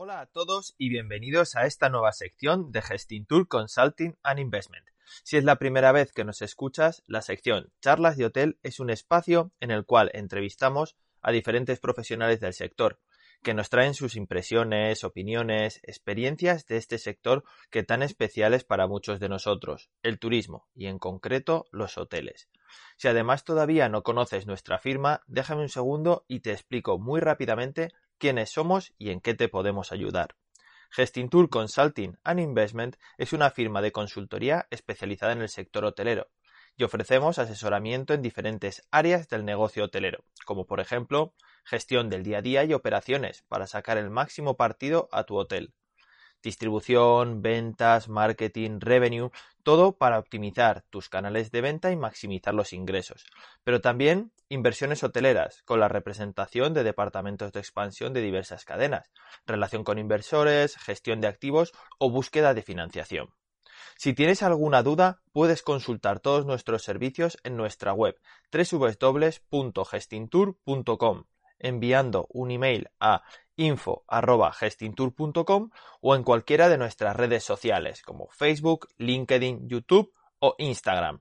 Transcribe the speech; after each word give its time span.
Hola 0.00 0.20
a 0.20 0.26
todos 0.26 0.76
y 0.78 0.90
bienvenidos 0.90 1.56
a 1.56 1.66
esta 1.66 1.88
nueva 1.88 2.12
sección 2.12 2.70
de 2.70 2.82
Gestintour 2.82 3.48
Consulting 3.48 4.16
and 4.22 4.38
Investment. 4.38 4.86
Si 5.24 5.36
es 5.36 5.42
la 5.42 5.56
primera 5.56 5.90
vez 5.90 6.12
que 6.12 6.24
nos 6.24 6.40
escuchas, 6.40 7.02
la 7.08 7.20
sección 7.20 7.72
Charlas 7.80 8.16
de 8.16 8.26
Hotel 8.26 8.60
es 8.62 8.78
un 8.78 8.90
espacio 8.90 9.50
en 9.58 9.72
el 9.72 9.84
cual 9.84 10.12
entrevistamos 10.14 10.94
a 11.20 11.32
diferentes 11.32 11.80
profesionales 11.80 12.38
del 12.38 12.54
sector, 12.54 13.00
que 13.42 13.54
nos 13.54 13.70
traen 13.70 13.94
sus 13.94 14.14
impresiones, 14.14 15.02
opiniones, 15.02 15.80
experiencias 15.82 16.64
de 16.66 16.76
este 16.76 16.98
sector 16.98 17.42
que 17.68 17.82
tan 17.82 18.04
especial 18.04 18.54
es 18.54 18.62
para 18.62 18.86
muchos 18.86 19.18
de 19.18 19.28
nosotros, 19.28 19.90
el 20.04 20.20
turismo 20.20 20.68
y 20.76 20.86
en 20.86 21.00
concreto 21.00 21.66
los 21.72 21.98
hoteles. 21.98 22.48
Si 22.96 23.08
además 23.08 23.42
todavía 23.42 23.88
no 23.88 24.04
conoces 24.04 24.46
nuestra 24.46 24.78
firma, 24.78 25.22
déjame 25.26 25.62
un 25.62 25.68
segundo 25.68 26.24
y 26.28 26.38
te 26.38 26.52
explico 26.52 27.00
muy 27.00 27.18
rápidamente 27.18 27.90
quiénes 28.18 28.50
somos 28.50 28.92
y 28.98 29.10
en 29.10 29.20
qué 29.20 29.34
te 29.34 29.48
podemos 29.48 29.92
ayudar. 29.92 30.36
Gestintour 30.90 31.48
Consulting 31.50 32.18
and 32.24 32.40
Investment 32.40 32.96
es 33.16 33.32
una 33.32 33.50
firma 33.50 33.82
de 33.82 33.92
consultoría 33.92 34.66
especializada 34.70 35.32
en 35.32 35.42
el 35.42 35.48
sector 35.48 35.84
hotelero 35.84 36.28
y 36.76 36.84
ofrecemos 36.84 37.38
asesoramiento 37.38 38.14
en 38.14 38.22
diferentes 38.22 38.86
áreas 38.90 39.28
del 39.28 39.44
negocio 39.44 39.84
hotelero, 39.84 40.24
como 40.46 40.66
por 40.66 40.80
ejemplo 40.80 41.34
gestión 41.64 42.08
del 42.08 42.22
día 42.22 42.38
a 42.38 42.42
día 42.42 42.64
y 42.64 42.72
operaciones 42.72 43.44
para 43.48 43.66
sacar 43.66 43.98
el 43.98 44.10
máximo 44.10 44.56
partido 44.56 45.08
a 45.12 45.24
tu 45.24 45.36
hotel, 45.36 45.74
distribución, 46.42 47.42
ventas, 47.42 48.08
marketing, 48.08 48.80
revenue, 48.80 49.30
todo 49.62 49.96
para 49.96 50.18
optimizar 50.18 50.82
tus 50.90 51.08
canales 51.08 51.50
de 51.50 51.60
venta 51.60 51.90
y 51.90 51.96
maximizar 51.96 52.54
los 52.54 52.72
ingresos. 52.72 53.26
Pero 53.64 53.80
también 53.80 54.32
inversiones 54.48 55.02
hoteleras, 55.04 55.62
con 55.64 55.80
la 55.80 55.88
representación 55.88 56.74
de 56.74 56.84
departamentos 56.84 57.52
de 57.52 57.60
expansión 57.60 58.12
de 58.12 58.22
diversas 58.22 58.64
cadenas, 58.64 59.10
relación 59.46 59.84
con 59.84 59.98
inversores, 59.98 60.76
gestión 60.76 61.20
de 61.20 61.28
activos 61.28 61.72
o 61.98 62.10
búsqueda 62.10 62.54
de 62.54 62.62
financiación. 62.62 63.28
Si 63.96 64.14
tienes 64.14 64.42
alguna 64.42 64.82
duda, 64.82 65.20
puedes 65.32 65.62
consultar 65.62 66.20
todos 66.20 66.46
nuestros 66.46 66.82
servicios 66.82 67.38
en 67.42 67.56
nuestra 67.56 67.92
web 67.92 68.18
www.gestintour.com 68.52 71.24
enviando 71.58 72.26
un 72.30 72.50
email 72.50 72.90
a 73.00 73.22
info.gestintour.com 73.56 75.70
o 76.00 76.14
en 76.14 76.22
cualquiera 76.22 76.68
de 76.68 76.76
nuestras 76.78 77.16
redes 77.16 77.44
sociales 77.44 78.02
como 78.02 78.28
Facebook, 78.28 78.88
LinkedIn, 78.98 79.68
YouTube 79.68 80.12
o 80.38 80.54
Instagram. 80.58 81.20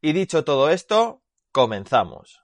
Y 0.00 0.12
dicho 0.12 0.44
todo 0.44 0.70
esto, 0.70 1.22
comenzamos. 1.50 2.43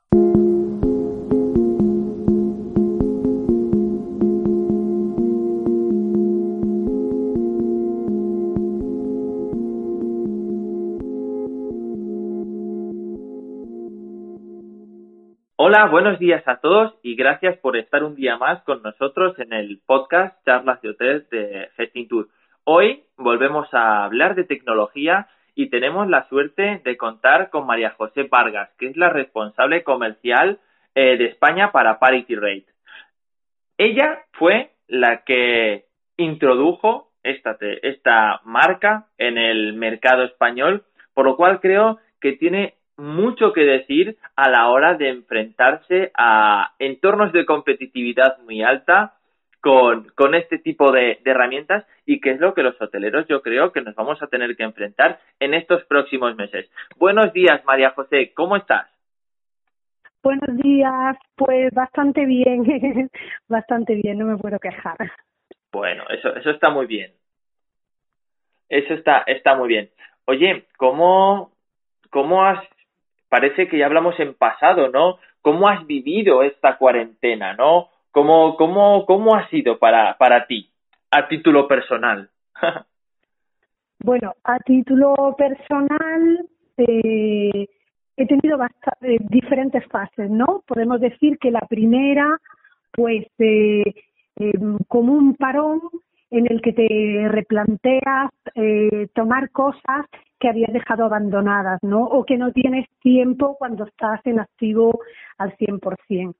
Hola, 15.73 15.87
buenos 15.87 16.19
días 16.19 16.43
a 16.49 16.57
todos 16.57 16.99
y 17.01 17.15
gracias 17.15 17.57
por 17.59 17.77
estar 17.77 18.03
un 18.03 18.17
día 18.17 18.37
más 18.37 18.61
con 18.65 18.83
nosotros 18.83 19.39
en 19.39 19.53
el 19.53 19.81
podcast 19.87 20.37
Charlas 20.45 20.83
de 20.83 20.89
Hotel 20.89 21.29
de 21.31 21.69
Gesting 21.77 22.09
Tour. 22.09 22.27
Hoy 22.65 23.05
volvemos 23.17 23.73
a 23.73 24.03
hablar 24.03 24.35
de 24.35 24.43
tecnología 24.43 25.29
y 25.55 25.71
tenemos 25.71 26.09
la 26.09 26.29
suerte 26.29 26.83
de 26.85 26.97
contar 26.97 27.51
con 27.51 27.69
María 27.69 27.91
José 27.91 28.25
Vargas, 28.25 28.71
que 28.81 28.89
es 28.89 28.97
la 28.97 29.11
responsable 29.11 29.85
comercial 29.85 30.59
eh, 30.97 31.17
de 31.17 31.27
España 31.27 31.71
para 31.71 32.01
Parity 32.01 32.35
Rate. 32.35 32.67
Ella 33.79 34.25
fue 34.33 34.73
la 34.89 35.23
que 35.23 35.85
introdujo 36.17 37.13
esta, 37.23 37.57
esta 37.61 38.41
marca 38.43 39.07
en 39.19 39.39
el 39.39 39.75
mercado 39.75 40.25
español, 40.25 40.83
por 41.15 41.27
lo 41.27 41.37
cual 41.37 41.61
creo 41.61 42.01
que 42.21 42.33
tiene 42.33 42.75
mucho 43.01 43.53
que 43.53 43.63
decir 43.63 44.17
a 44.37 44.49
la 44.49 44.69
hora 44.69 44.95
de 44.95 45.09
enfrentarse 45.09 46.13
a 46.15 46.75
entornos 46.79 47.33
de 47.33 47.47
competitividad 47.47 48.39
muy 48.41 48.63
alta 48.63 49.15
con, 49.61 50.09
con 50.15 50.35
este 50.35 50.59
tipo 50.59 50.93
de, 50.93 51.19
herramientas 51.25 51.87
y 52.07 52.21
que 52.21 52.33
es 52.33 52.41
lo 52.41 52.55
que 52.55 52.63
los 52.63 52.81
hoteleros 52.81 53.27
yo 53.29 53.43
creo 53.43 53.73
que 53.73 53.81
nos 53.81 53.95
vamos 53.95 54.23
a 54.23 54.27
tener 54.27 54.57
que 54.57 54.65
enfrentar 54.65 55.19
en 55.39 55.55
estos 55.55 55.85
próximos 55.85 56.37
meses. 56.37 56.71
Buenos 56.97 57.33
días, 57.33 57.65
María 57.65 57.91
José, 57.91 58.33
¿cómo 58.35 58.57
estás? 58.57 58.89
Buenos 60.23 60.55
días, 60.59 61.17
pues 61.37 61.73
bastante 61.73 62.27
bien, 62.27 62.63
bastante 63.49 63.95
bien, 63.95 64.19
no 64.19 64.27
me 64.27 64.37
puedo 64.37 64.59
quejar. 64.59 64.97
Bueno, 65.73 66.05
eso, 66.11 66.35
eso 66.37 66.51
está 66.51 66.69
muy 66.69 66.87
bien. 66.87 67.13
Eso 68.69 68.95
está, 68.95 69.25
está 69.27 69.57
muy 69.57 69.69
bien. 69.69 69.91
Oye, 70.27 70.67
¿cómo, 70.77 71.53
cómo 72.11 72.45
has 72.45 72.61
parece 73.31 73.69
que 73.69 73.79
ya 73.79 73.87
hablamos 73.87 74.19
en 74.21 74.35
pasado, 74.35 74.91
¿no? 74.91 75.19
¿Cómo 75.41 75.69
has 75.69 75.87
vivido 75.87 76.43
esta 76.43 76.77
cuarentena, 76.77 77.55
¿no? 77.55 77.89
¿Cómo, 78.11 78.57
cómo, 78.57 79.07
cómo 79.07 79.35
ha 79.35 79.49
sido 79.49 79.79
para, 79.79 80.19
para 80.19 80.47
ti, 80.47 80.69
a 81.11 81.29
título 81.29 81.67
personal? 81.67 82.29
bueno, 84.05 84.35
a 84.45 84.59
título 84.59 85.35
personal 85.39 86.47
eh, 86.77 87.69
he 88.17 88.27
tenido 88.27 88.59
bastante, 88.59 89.17
diferentes 89.31 89.87
fases, 89.87 90.29
¿no? 90.29 90.63
Podemos 90.67 91.01
decir 91.01 91.39
que 91.39 91.51
la 91.51 91.61
primera, 91.61 92.37
pues, 92.93 93.27
eh, 93.39 93.95
em, 94.37 94.79
como 94.89 95.13
un 95.13 95.37
parón 95.37 95.81
en 96.31 96.47
el 96.51 96.61
que 96.61 96.73
te 96.73 97.29
replanteas 97.29 98.31
eh, 98.57 99.09
tomar 99.15 99.51
cosas 99.51 100.07
que 100.41 100.49
habías 100.49 100.73
dejado 100.73 101.05
abandonadas, 101.05 101.79
¿no? 101.83 102.03
O 102.05 102.25
que 102.25 102.37
no 102.39 102.51
tienes 102.53 102.89
tiempo 103.01 103.57
cuando 103.59 103.85
estás 103.85 104.21
en 104.25 104.41
activo 104.41 105.01
al 105.39 105.57
100%. 105.57 106.35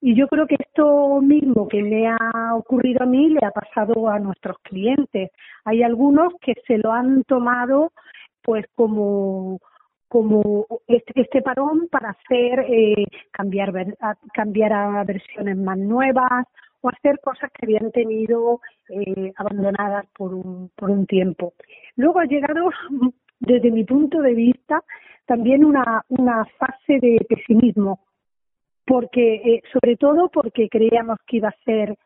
Y 0.00 0.14
yo 0.14 0.28
creo 0.28 0.46
que 0.46 0.56
esto 0.58 1.22
mismo 1.22 1.66
que 1.66 1.82
me 1.82 2.08
ha 2.08 2.54
ocurrido 2.54 3.04
a 3.04 3.06
mí 3.06 3.30
le 3.30 3.46
ha 3.46 3.50
pasado 3.52 4.10
a 4.10 4.18
nuestros 4.18 4.58
clientes. 4.58 5.30
Hay 5.64 5.82
algunos 5.82 6.34
que 6.42 6.52
se 6.66 6.76
lo 6.76 6.92
han 6.92 7.24
tomado 7.24 7.92
pues 8.42 8.66
como 8.74 9.60
como 10.08 10.66
este, 10.86 11.22
este 11.22 11.42
parón 11.42 11.88
para 11.90 12.10
hacer 12.10 12.66
eh, 12.68 13.06
cambiar 13.32 13.72
cambiar 14.34 14.72
a 14.72 15.04
versiones 15.04 15.56
más 15.56 15.78
nuevas 15.78 16.46
o 16.82 16.90
hacer 16.90 17.18
cosas 17.20 17.50
que 17.52 17.64
habían 17.64 17.90
tenido 17.90 18.60
eh, 18.90 19.32
abandonadas 19.36 20.04
por 20.16 20.34
un, 20.34 20.70
por 20.76 20.90
un 20.90 21.06
tiempo. 21.06 21.54
Luego 21.96 22.20
ha 22.20 22.26
llegado, 22.26 22.68
desde 23.46 23.70
mi 23.70 23.84
punto 23.84 24.20
de 24.20 24.34
vista, 24.34 24.82
también 25.26 25.64
una, 25.64 26.04
fase 26.58 26.98
de 27.00 27.24
pesimismo, 27.28 28.00
porque 28.86 29.34
eh, 29.34 29.62
sobre 29.72 29.96
todo 29.96 30.28
porque 30.28 30.68
creíamos 30.68 31.18
que 31.26 31.38
iba 31.38 31.48
a 31.48 31.64
ser 31.64 31.96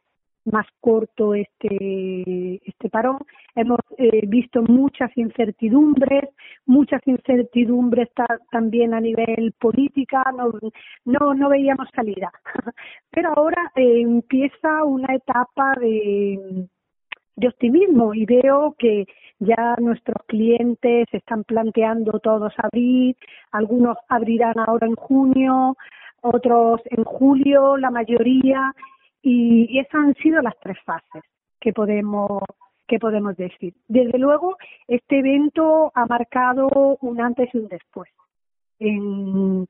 más 0.45 0.67
corto 0.81 1.35
este, 1.35 2.61
este 2.65 2.89
parón. 2.89 3.19
Hemos 3.55 3.81
eh, 3.99 4.27
visto 4.27 4.63
muchas 4.63 5.11
incertidumbres, 5.17 6.31
muchas 6.65 7.07
incertidumbres 7.07 8.09
también 8.51 8.95
a 8.95 9.01
nivel 9.01 9.53
política, 9.59 10.25
no, 10.37 10.53
no, 11.05 11.35
no 11.35 11.49
veíamos 11.49 11.89
salida. 11.95 12.31
Pero 13.11 13.31
ahora 13.37 13.71
eh, 13.75 14.01
empieza 14.01 14.85
una 14.85 15.15
etapa 15.15 15.75
de, 15.81 16.69
de 17.39 17.49
optimismo 17.49 18.15
y 18.15 18.27
veo 18.27 18.75
que 18.77 19.07
ya 19.39 19.77
nuestros 19.79 20.25
clientes 20.27 21.07
están 21.13 21.45
planteando 21.45 22.19
todos 22.19 22.53
abrir, 22.57 23.17
algunos 23.53 23.97
abrirán 24.09 24.59
ahora 24.59 24.89
en 24.89 24.97
junio, 24.97 25.77
otros 26.21 26.81
en 26.87 27.05
julio, 27.05 27.77
la 27.77 27.91
mayoría, 27.91 28.75
y, 29.23 29.79
esas 29.79 29.95
han 29.95 30.15
sido 30.15 30.43
las 30.43 30.59
tres 30.59 30.79
fases 30.85 31.23
que 31.61 31.73
podemos 31.73 32.43
que 32.89 32.99
podemos 32.99 33.37
decir. 33.37 33.75
Desde 33.87 34.19
luego, 34.19 34.57
este 34.89 35.19
evento 35.19 35.93
ha 35.95 36.07
marcado 36.07 36.97
un 37.03 37.21
antes 37.21 37.55
y 37.55 37.59
un 37.59 37.69
después 37.69 38.09
en, 38.79 39.69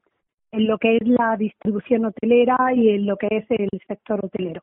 en 0.53 0.67
lo 0.69 0.79
que 0.79 0.97
es 0.97 1.07
la 1.07 1.37
distribución 1.37 2.05
hotelera 2.05 2.73
y 2.73 2.91
en 2.91 3.07
lo 3.07 3.17
que 3.17 3.27
es 3.31 3.51
el 3.51 3.69
sector 3.89 4.25
hotelero. 4.25 4.63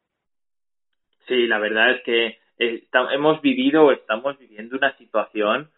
Sí, 1.28 1.48
la 1.48 1.60
verdad 1.60 1.92
es 1.92 2.04
que 2.04 2.44
hemos 2.57 3.42
vivido 3.42 3.86
o 3.86 3.92
estamos 3.92 4.38
viviendo 4.40 4.78
una 4.78 4.96
situación, 4.98 5.69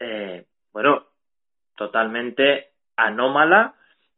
eh, 0.00 0.44
bueno, 0.72 1.04
totalmente 1.76 2.68
anómala 2.96 3.74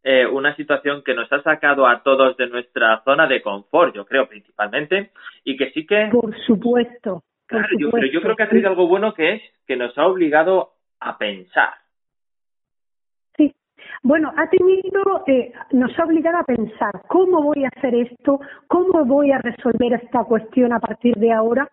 eh, 0.09 0.25
una 0.25 0.55
situación 0.55 1.03
que 1.03 1.15
nos 1.15 1.33
ha 1.33 1.43
sacado 1.43 1.85
a 1.85 2.01
todos 2.05 2.37
de 2.37 2.47
nuestra 2.47 3.03
zona 3.03 3.27
de 3.27 3.43
confort, 3.43 3.93
yo 3.93 4.07
creo, 4.07 4.29
principalmente, 4.29 5.11
y 5.43 5.57
que 5.57 5.73
sí 5.73 5.85
que... 5.85 6.11
Por 6.13 6.33
supuesto. 6.43 7.25
claro, 7.47 7.67
Yo, 7.77 7.91
pero 7.91 8.07
yo 8.07 8.21
creo 8.21 8.37
que 8.37 8.45
ha 8.45 8.51
sido 8.51 8.69
algo 8.69 8.87
bueno 8.87 9.15
que 9.15 9.33
es 9.33 9.43
que 9.67 9.75
nos 9.75 9.99
ha 9.99 10.07
obligado 10.07 10.75
a 11.01 11.19
pensar. 11.19 11.75
Sí, 13.37 13.53
bueno, 14.05 14.33
ha 14.37 14.49
tenido, 14.49 15.25
eh, 15.27 15.53
nos 15.73 15.99
ha 15.99 16.05
obligado 16.05 16.39
a 16.39 16.45
pensar 16.45 17.03
cómo 17.09 17.43
voy 17.43 17.65
a 17.65 17.71
hacer 17.77 17.97
esto, 17.97 18.39
cómo 18.69 19.05
voy 19.07 19.33
a 19.33 19.39
resolver 19.39 19.95
esta 19.95 20.23
cuestión 20.23 20.73
a 20.73 20.79
partir 20.79 21.17
de 21.17 21.33
ahora, 21.33 21.69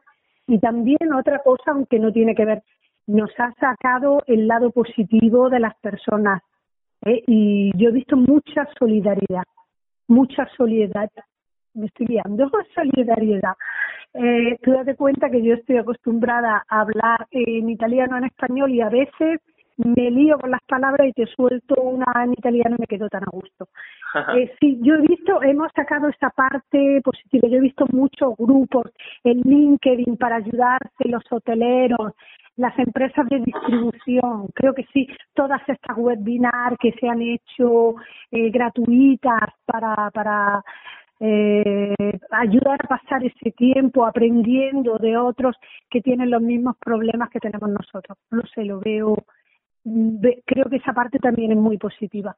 Y 0.47 0.59
también 0.59 1.13
otra 1.13 1.39
cosa, 1.39 1.71
aunque 1.71 1.99
no 1.99 2.11
tiene 2.11 2.35
que 2.35 2.45
ver, 2.45 2.63
nos 3.07 3.31
ha 3.37 3.53
sacado 3.59 4.23
el 4.27 4.47
lado 4.47 4.71
positivo 4.71 5.49
de 5.49 5.59
las 5.59 5.75
personas. 5.75 6.41
¿eh? 7.05 7.23
Y 7.27 7.71
yo 7.77 7.89
he 7.89 7.93
visto 7.93 8.15
mucha 8.15 8.67
solidaridad, 8.77 9.43
mucha 10.07 10.47
solidaridad. 10.57 11.09
Me 11.73 11.87
estoy 11.87 12.07
liando, 12.07 12.51
solidaridad. 12.75 13.53
Eh, 14.13 14.59
tú 14.61 14.71
date 14.71 14.95
cuenta 14.95 15.29
que 15.29 15.41
yo 15.41 15.55
estoy 15.55 15.77
acostumbrada 15.77 16.63
a 16.69 16.81
hablar 16.81 17.27
en 17.31 17.69
italiano, 17.69 18.17
en 18.17 18.25
español 18.25 18.71
y 18.71 18.81
a 18.81 18.89
veces 18.89 19.39
me 19.77 20.11
lío 20.11 20.37
con 20.37 20.51
las 20.51 20.61
palabras 20.67 21.07
y 21.07 21.13
te 21.13 21.25
suelto 21.27 21.81
una 21.81 22.05
en 22.23 22.33
italiano 22.33 22.75
y 22.77 22.81
me 22.81 22.87
quedo 22.87 23.09
tan 23.09 23.23
a 23.23 23.31
gusto. 23.31 23.67
Eh, 24.35 24.53
sí, 24.59 24.79
yo 24.81 24.95
he 24.95 25.01
visto, 25.01 25.41
hemos 25.41 25.71
sacado 25.75 26.07
esa 26.09 26.29
parte 26.29 27.01
positiva, 27.03 27.47
yo 27.47 27.57
he 27.57 27.61
visto 27.61 27.85
muchos 27.91 28.35
grupos 28.37 28.91
en 29.23 29.41
LinkedIn 29.41 30.17
para 30.17 30.35
ayudarse 30.35 31.07
los 31.07 31.23
hoteleros, 31.31 32.13
las 32.55 32.77
empresas 32.77 33.27
de 33.29 33.39
distribución, 33.39 34.47
creo 34.53 34.73
que 34.75 34.85
sí, 34.93 35.07
todas 35.33 35.61
estas 35.67 35.97
webinars 35.97 36.77
que 36.79 36.91
se 36.99 37.09
han 37.09 37.21
hecho 37.21 37.95
eh, 38.31 38.51
gratuitas 38.51 39.49
para, 39.65 40.11
para 40.11 40.63
eh, 41.19 41.95
ayudar 42.31 42.79
a 42.83 42.87
pasar 42.87 43.23
ese 43.23 43.51
tiempo 43.51 44.05
aprendiendo 44.05 44.97
de 44.97 45.17
otros 45.17 45.55
que 45.89 46.01
tienen 46.01 46.29
los 46.29 46.41
mismos 46.41 46.75
problemas 46.77 47.29
que 47.29 47.39
tenemos 47.39 47.69
nosotros. 47.69 48.17
No 48.29 48.43
sé, 48.53 48.65
lo 48.65 48.79
veo 48.79 49.15
creo 49.83 50.69
que 50.69 50.77
esa 50.77 50.93
parte 50.93 51.19
también 51.19 51.51
es 51.51 51.57
muy 51.57 51.77
positiva. 51.77 52.35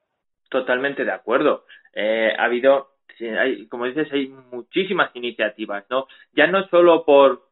Totalmente 0.49 1.05
de 1.05 1.11
acuerdo. 1.11 1.65
Eh, 1.93 2.33
ha 2.37 2.45
habido, 2.45 2.91
hay, 3.19 3.67
como 3.67 3.85
dices, 3.85 4.11
hay 4.11 4.27
muchísimas 4.27 5.15
iniciativas, 5.15 5.85
¿no? 5.89 6.07
Ya 6.33 6.47
no 6.47 6.67
solo 6.67 7.05
por, 7.05 7.43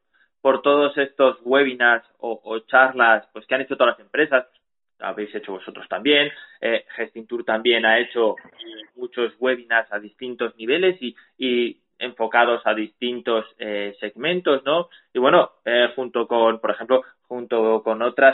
por 0.41 0.61
todos 0.61 0.97
estos 0.97 1.37
webinars 1.43 2.05
o, 2.19 2.59
charlas 2.67 3.27
pues 3.33 3.45
que 3.45 3.55
han 3.55 3.61
hecho 3.61 3.75
todas 3.75 3.97
las 3.97 4.05
empresas, 4.05 4.45
habéis 4.99 5.33
hecho 5.35 5.53
vosotros 5.53 5.87
también. 5.89 6.31
Eh, 6.61 6.85
Gestintur 6.95 7.43
también 7.43 7.85
ha 7.85 7.99
hecho 7.99 8.35
muchos 8.95 9.33
webinars 9.39 9.91
a 9.91 9.99
distintos 9.99 10.55
niveles 10.55 11.01
y, 11.01 11.15
y 11.37 11.83
enfocados 12.03 12.61
a 12.65 12.73
distintos 12.73 13.45
eh, 13.57 13.95
segmentos, 13.99 14.63
¿no? 14.65 14.89
Y 15.13 15.19
bueno, 15.19 15.51
eh, 15.65 15.89
junto 15.95 16.27
con, 16.27 16.59
por 16.59 16.71
ejemplo, 16.71 17.02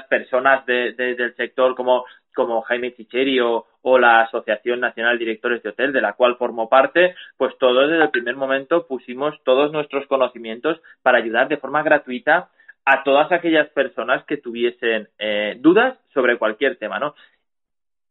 personas 0.10 0.66
de, 0.66 0.94
del 0.94 1.36
sector 1.36 1.76
como, 1.76 2.06
como 2.36 2.62
Jaime 2.62 2.94
Chicheri 2.94 3.40
o, 3.40 3.66
la 3.98 4.22
Asociación 4.22 4.80
Nacional 4.80 5.18
de 5.18 5.26
Directores 5.26 5.64
de 5.64 5.70
Hotel, 5.70 5.94
de 5.94 6.02
la 6.02 6.14
cual 6.14 6.38
formo 6.38 6.70
parte, 6.70 7.16
pues 7.38 7.58
todos 7.58 7.90
desde 7.90 8.04
el 8.04 8.12
primer 8.12 8.36
momento 8.36 8.88
pusimos 8.88 9.36
todos 9.44 9.72
nuestros 9.72 10.06
conocimientos 10.08 10.82
para 11.02 11.18
ayudar 11.18 11.48
de 11.48 11.58
forma 11.58 11.82
gratuita 11.82 12.50
a 12.86 13.04
todas 13.04 13.32
aquellas 13.32 13.68
personas 13.70 14.24
que 14.26 14.38
tuviesen 14.38 15.08
eh, 15.18 15.56
dudas 15.60 15.98
sobre 16.14 16.38
cualquier 16.38 16.78
tema, 16.78 17.00
¿no? 17.00 17.16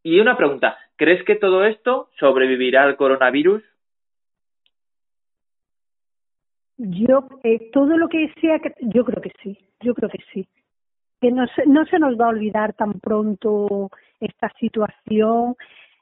Y 0.02 0.20
una 0.20 0.36
pregunta, 0.36 0.78
¿crees 0.96 1.24
que 1.24 1.36
todo 1.36 1.64
esto 1.64 2.10
sobrevivirá 2.18 2.84
al 2.84 2.96
coronavirus? 2.96 3.62
Yo, 6.76 7.28
eh, 7.42 7.70
todo 7.72 7.96
lo 7.96 8.08
que 8.08 8.32
sea, 8.40 8.60
yo 8.80 9.04
creo 9.04 9.20
que 9.20 9.32
sí, 9.42 9.58
yo 9.80 9.94
creo 9.94 10.08
que 10.08 10.22
sí. 10.32 10.48
Que 11.20 11.30
no 11.30 11.46
se, 11.48 11.66
no 11.66 11.84
se 11.86 11.98
nos 11.98 12.18
va 12.18 12.26
a 12.26 12.30
olvidar 12.30 12.74
tan 12.74 13.00
pronto 13.00 13.90
esta 14.20 14.48
situación. 14.60 15.56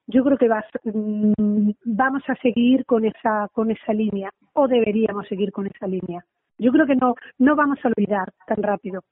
Yo 0.06 0.24
creo 0.24 0.38
que 0.38 0.48
mm, 0.48 1.70
vamos 1.84 2.22
a 2.28 2.34
seguir 2.36 2.84
con 2.84 3.04
esa, 3.04 3.48
con 3.52 3.70
esa 3.70 3.92
línea, 3.92 4.30
o 4.52 4.68
deberíamos 4.68 5.26
seguir 5.28 5.52
con 5.52 5.66
esa 5.66 5.86
línea. 5.86 6.24
Yo 6.58 6.72
creo 6.72 6.86
que 6.86 6.96
no, 6.96 7.14
no 7.38 7.56
vamos 7.56 7.78
a 7.82 7.88
olvidar 7.88 8.32
tan 8.46 8.62
rápido. 8.62 9.02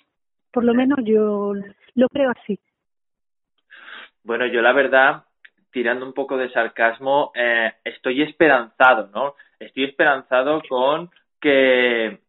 Por 0.52 0.64
lo 0.64 0.72
menos 0.72 0.98
yo 1.04 1.52
lo 1.94 2.08
creo 2.08 2.30
así. 2.30 2.58
Bueno, 4.22 4.46
yo 4.46 4.62
la 4.62 4.72
verdad, 4.72 5.24
tirando 5.70 6.06
un 6.06 6.14
poco 6.14 6.36
de 6.36 6.50
sarcasmo, 6.50 7.32
eh, 7.34 7.72
estoy 7.84 8.22
esperanzado, 8.22 9.10
¿no? 9.12 9.34
Estoy 9.58 9.84
esperanzado 9.84 10.62
con 10.68 11.10
que, 11.40 12.20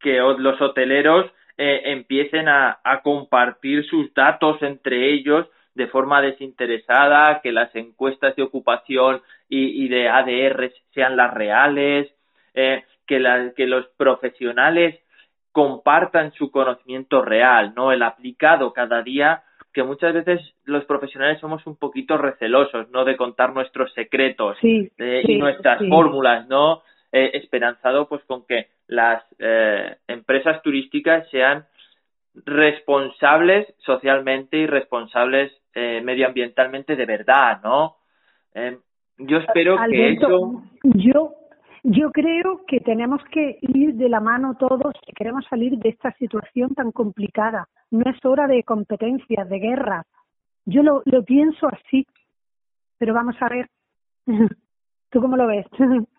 que 0.00 0.18
los 0.18 0.60
hoteleros 0.60 1.30
eh, 1.58 1.82
empiecen 1.86 2.48
a, 2.48 2.78
a 2.82 3.02
compartir 3.02 3.84
sus 3.84 4.14
datos 4.14 4.62
entre 4.62 5.12
ellos 5.12 5.46
de 5.74 5.86
forma 5.86 6.20
desinteresada, 6.20 7.40
que 7.40 7.52
las 7.52 7.74
encuestas 7.76 8.34
de 8.36 8.42
ocupación 8.42 9.22
y, 9.48 9.84
y 9.84 9.88
de 9.88 10.08
ADR 10.08 10.72
sean 10.92 11.16
las 11.16 11.32
reales, 11.32 12.08
eh, 12.54 12.84
que, 13.06 13.20
la, 13.20 13.52
que 13.56 13.66
los 13.66 13.86
profesionales 13.96 14.98
compartan 15.52 16.32
su 16.32 16.50
conocimiento 16.50 17.22
real, 17.22 17.74
no 17.76 17.92
el 17.92 18.02
aplicado 18.02 18.72
cada 18.72 19.02
día, 19.02 19.42
que 19.72 19.82
muchas 19.84 20.14
veces 20.14 20.40
los 20.64 20.84
profesionales 20.84 21.40
somos 21.40 21.64
un 21.66 21.76
poquito 21.76 22.18
recelosos, 22.18 22.90
¿no? 22.90 23.04
De 23.04 23.16
contar 23.16 23.52
nuestros 23.52 23.92
secretos 23.94 24.56
eh, 24.62 25.22
y 25.24 25.36
nuestras 25.36 25.80
fórmulas, 25.88 26.48
¿no? 26.48 26.82
Eh, 27.10 27.30
esperanzado 27.38 28.06
pues 28.06 28.22
con 28.24 28.44
que 28.44 28.66
las 28.86 29.24
eh, 29.38 29.96
empresas 30.08 30.60
turísticas 30.60 31.26
sean 31.30 31.64
responsables 32.34 33.66
socialmente 33.78 34.58
y 34.58 34.66
responsables 34.66 35.50
eh, 35.74 36.02
medioambientalmente 36.04 36.96
de 36.96 37.06
verdad, 37.06 37.60
¿no? 37.62 37.96
yo 39.18 39.38
espero 39.38 39.76
que 39.88 40.12
eso. 40.12 40.62
Yo 40.82 41.34
yo 41.84 42.10
creo 42.10 42.66
que 42.66 42.80
tenemos 42.80 43.22
que 43.30 43.58
ir 43.62 43.94
de 43.94 44.08
la 44.08 44.20
mano 44.20 44.56
todos 44.58 44.94
si 45.06 45.12
queremos 45.12 45.46
salir 45.48 45.78
de 45.78 45.90
esta 45.90 46.12
situación 46.14 46.74
tan 46.74 46.92
complicada. 46.92 47.68
No 47.90 48.10
es 48.10 48.22
hora 48.24 48.46
de 48.46 48.64
competencias, 48.64 49.48
de 49.48 49.58
guerra. 49.60 50.04
Yo 50.66 50.82
lo, 50.82 51.02
lo 51.06 51.22
pienso 51.24 51.68
así, 51.68 52.06
pero 52.98 53.14
vamos 53.14 53.36
a 53.40 53.48
ver. 53.48 53.68
¿Tú 55.10 55.20
cómo 55.20 55.36
lo 55.36 55.46
ves? 55.46 55.66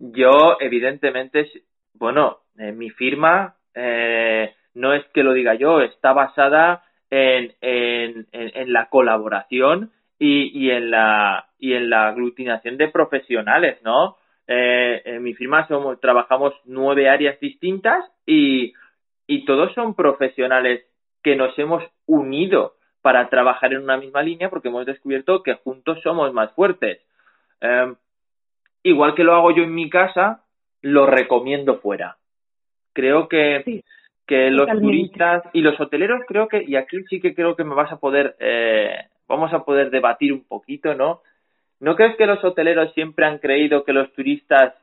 Yo, 0.00 0.56
evidentemente, 0.60 1.46
bueno, 1.92 2.38
eh, 2.58 2.72
mi 2.72 2.88
firma 2.88 3.56
eh, 3.74 4.54
no 4.72 4.94
es 4.94 5.04
que 5.12 5.22
lo 5.22 5.34
diga 5.34 5.54
yo, 5.54 5.82
está 5.82 6.14
basada 6.14 6.82
en, 7.10 7.54
en, 7.60 8.26
en, 8.32 8.72
la 8.72 8.88
colaboración 8.88 9.92
y, 10.18 10.58
y, 10.58 10.70
en 10.70 10.90
la, 10.90 11.50
y 11.58 11.74
en 11.74 11.90
la 11.90 12.08
aglutinación 12.08 12.78
de 12.78 12.88
profesionales, 12.88 13.78
¿no? 13.82 14.16
Eh, 14.46 15.02
en 15.04 15.22
mi 15.22 15.34
firma 15.34 15.68
somos, 15.68 16.00
trabajamos 16.00 16.54
nueve 16.64 17.10
áreas 17.10 17.38
distintas 17.38 18.02
y, 18.24 18.72
y 19.26 19.44
todos 19.44 19.72
son 19.74 19.94
profesionales 19.94 20.82
que 21.22 21.36
nos 21.36 21.56
hemos 21.58 21.84
unido 22.06 22.74
para 23.02 23.28
trabajar 23.28 23.74
en 23.74 23.82
una 23.82 23.98
misma 23.98 24.22
línea 24.22 24.48
porque 24.48 24.68
hemos 24.68 24.86
descubierto 24.86 25.42
que 25.42 25.54
juntos 25.54 26.00
somos 26.02 26.32
más 26.32 26.52
fuertes. 26.52 27.00
Eh, 27.60 27.94
igual 28.82 29.14
que 29.14 29.24
lo 29.24 29.34
hago 29.34 29.50
yo 29.50 29.62
en 29.62 29.74
mi 29.74 29.90
casa, 29.90 30.44
lo 30.82 31.06
recomiendo 31.06 31.78
fuera. 31.78 32.16
Creo 32.92 33.28
que, 33.28 33.82
que 34.26 34.50
los 34.50 34.68
turistas 34.68 35.42
y 35.52 35.60
los 35.60 35.78
hoteleros 35.80 36.22
creo 36.26 36.48
que, 36.48 36.62
y 36.62 36.76
aquí 36.76 37.02
sí 37.08 37.20
que 37.20 37.34
creo 37.34 37.56
que 37.56 37.64
me 37.64 37.74
vas 37.74 37.92
a 37.92 37.98
poder, 37.98 38.36
eh, 38.40 38.94
vamos 39.28 39.52
a 39.52 39.64
poder 39.64 39.90
debatir 39.90 40.32
un 40.32 40.44
poquito, 40.44 40.94
¿no? 40.94 41.22
¿No 41.80 41.96
crees 41.96 42.16
que 42.16 42.26
los 42.26 42.42
hoteleros 42.44 42.92
siempre 42.94 43.24
han 43.24 43.38
creído 43.38 43.84
que 43.84 43.92
los 43.92 44.12
turistas 44.12 44.74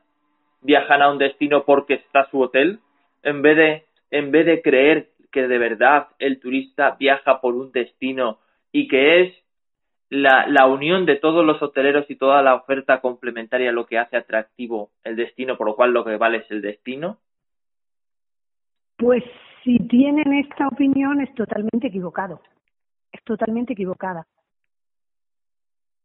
viajan 0.62 1.02
a 1.02 1.10
un 1.10 1.18
destino 1.18 1.64
porque 1.64 1.94
está 1.94 2.28
su 2.30 2.40
hotel? 2.40 2.80
En 3.22 3.42
vez 3.42 3.56
de, 3.56 3.84
en 4.10 4.30
vez 4.30 4.46
de 4.46 4.62
creer 4.62 5.08
que 5.30 5.46
de 5.46 5.58
verdad 5.58 6.08
el 6.18 6.40
turista 6.40 6.96
viaja 6.98 7.40
por 7.40 7.54
un 7.54 7.70
destino 7.70 8.38
y 8.72 8.88
que 8.88 9.22
es 9.22 9.34
la, 10.10 10.46
la 10.46 10.66
unión 10.66 11.06
de 11.06 11.16
todos 11.16 11.44
los 11.44 11.60
hoteleros 11.62 12.06
y 12.08 12.16
toda 12.16 12.42
la 12.42 12.54
oferta 12.54 13.00
complementaria 13.00 13.72
lo 13.72 13.86
que 13.86 13.98
hace 13.98 14.16
atractivo 14.16 14.90
el 15.04 15.16
destino, 15.16 15.56
por 15.56 15.66
lo 15.66 15.76
cual 15.76 15.92
lo 15.92 16.04
que 16.04 16.16
vale 16.16 16.38
es 16.38 16.50
el 16.50 16.62
destino? 16.62 17.18
Pues 18.96 19.22
si 19.62 19.78
tienen 19.86 20.32
esta 20.34 20.66
opinión 20.68 21.20
es 21.20 21.32
totalmente 21.34 21.88
equivocado. 21.88 22.40
Es 23.12 23.22
totalmente 23.24 23.74
equivocada. 23.74 24.26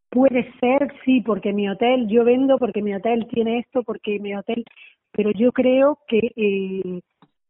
Puede 0.09 0.53
ser, 0.59 0.93
sí, 1.03 1.21
porque 1.21 1.53
mi 1.53 1.67
hotel, 1.67 2.07
yo 2.07 2.23
vendo 2.23 2.59
porque 2.59 2.83
mi 2.83 2.93
hotel 2.93 3.27
tiene 3.31 3.59
esto, 3.59 3.83
porque 3.83 4.19
mi 4.19 4.35
hotel, 4.35 4.63
pero 5.11 5.31
yo 5.31 5.51
creo 5.51 5.97
que 6.07 6.31
eh, 6.35 7.01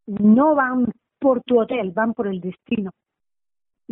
no 0.06 0.56
van 0.56 0.86
por 1.20 1.42
tu 1.44 1.60
hotel, 1.60 1.92
van 1.92 2.14
por 2.14 2.28
el 2.28 2.40
destino. 2.40 2.92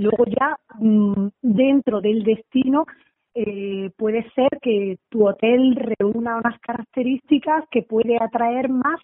Luego 0.01 0.25
ya 0.25 0.57
mm, 0.79 1.27
dentro 1.43 2.01
del 2.01 2.23
destino 2.23 2.85
eh, 3.35 3.91
puede 3.95 4.27
ser 4.31 4.49
que 4.59 4.97
tu 5.09 5.27
hotel 5.27 5.75
reúna 5.75 6.37
unas 6.37 6.59
características 6.59 7.65
que 7.69 7.83
puede 7.83 8.17
atraer 8.19 8.67
más 8.69 8.99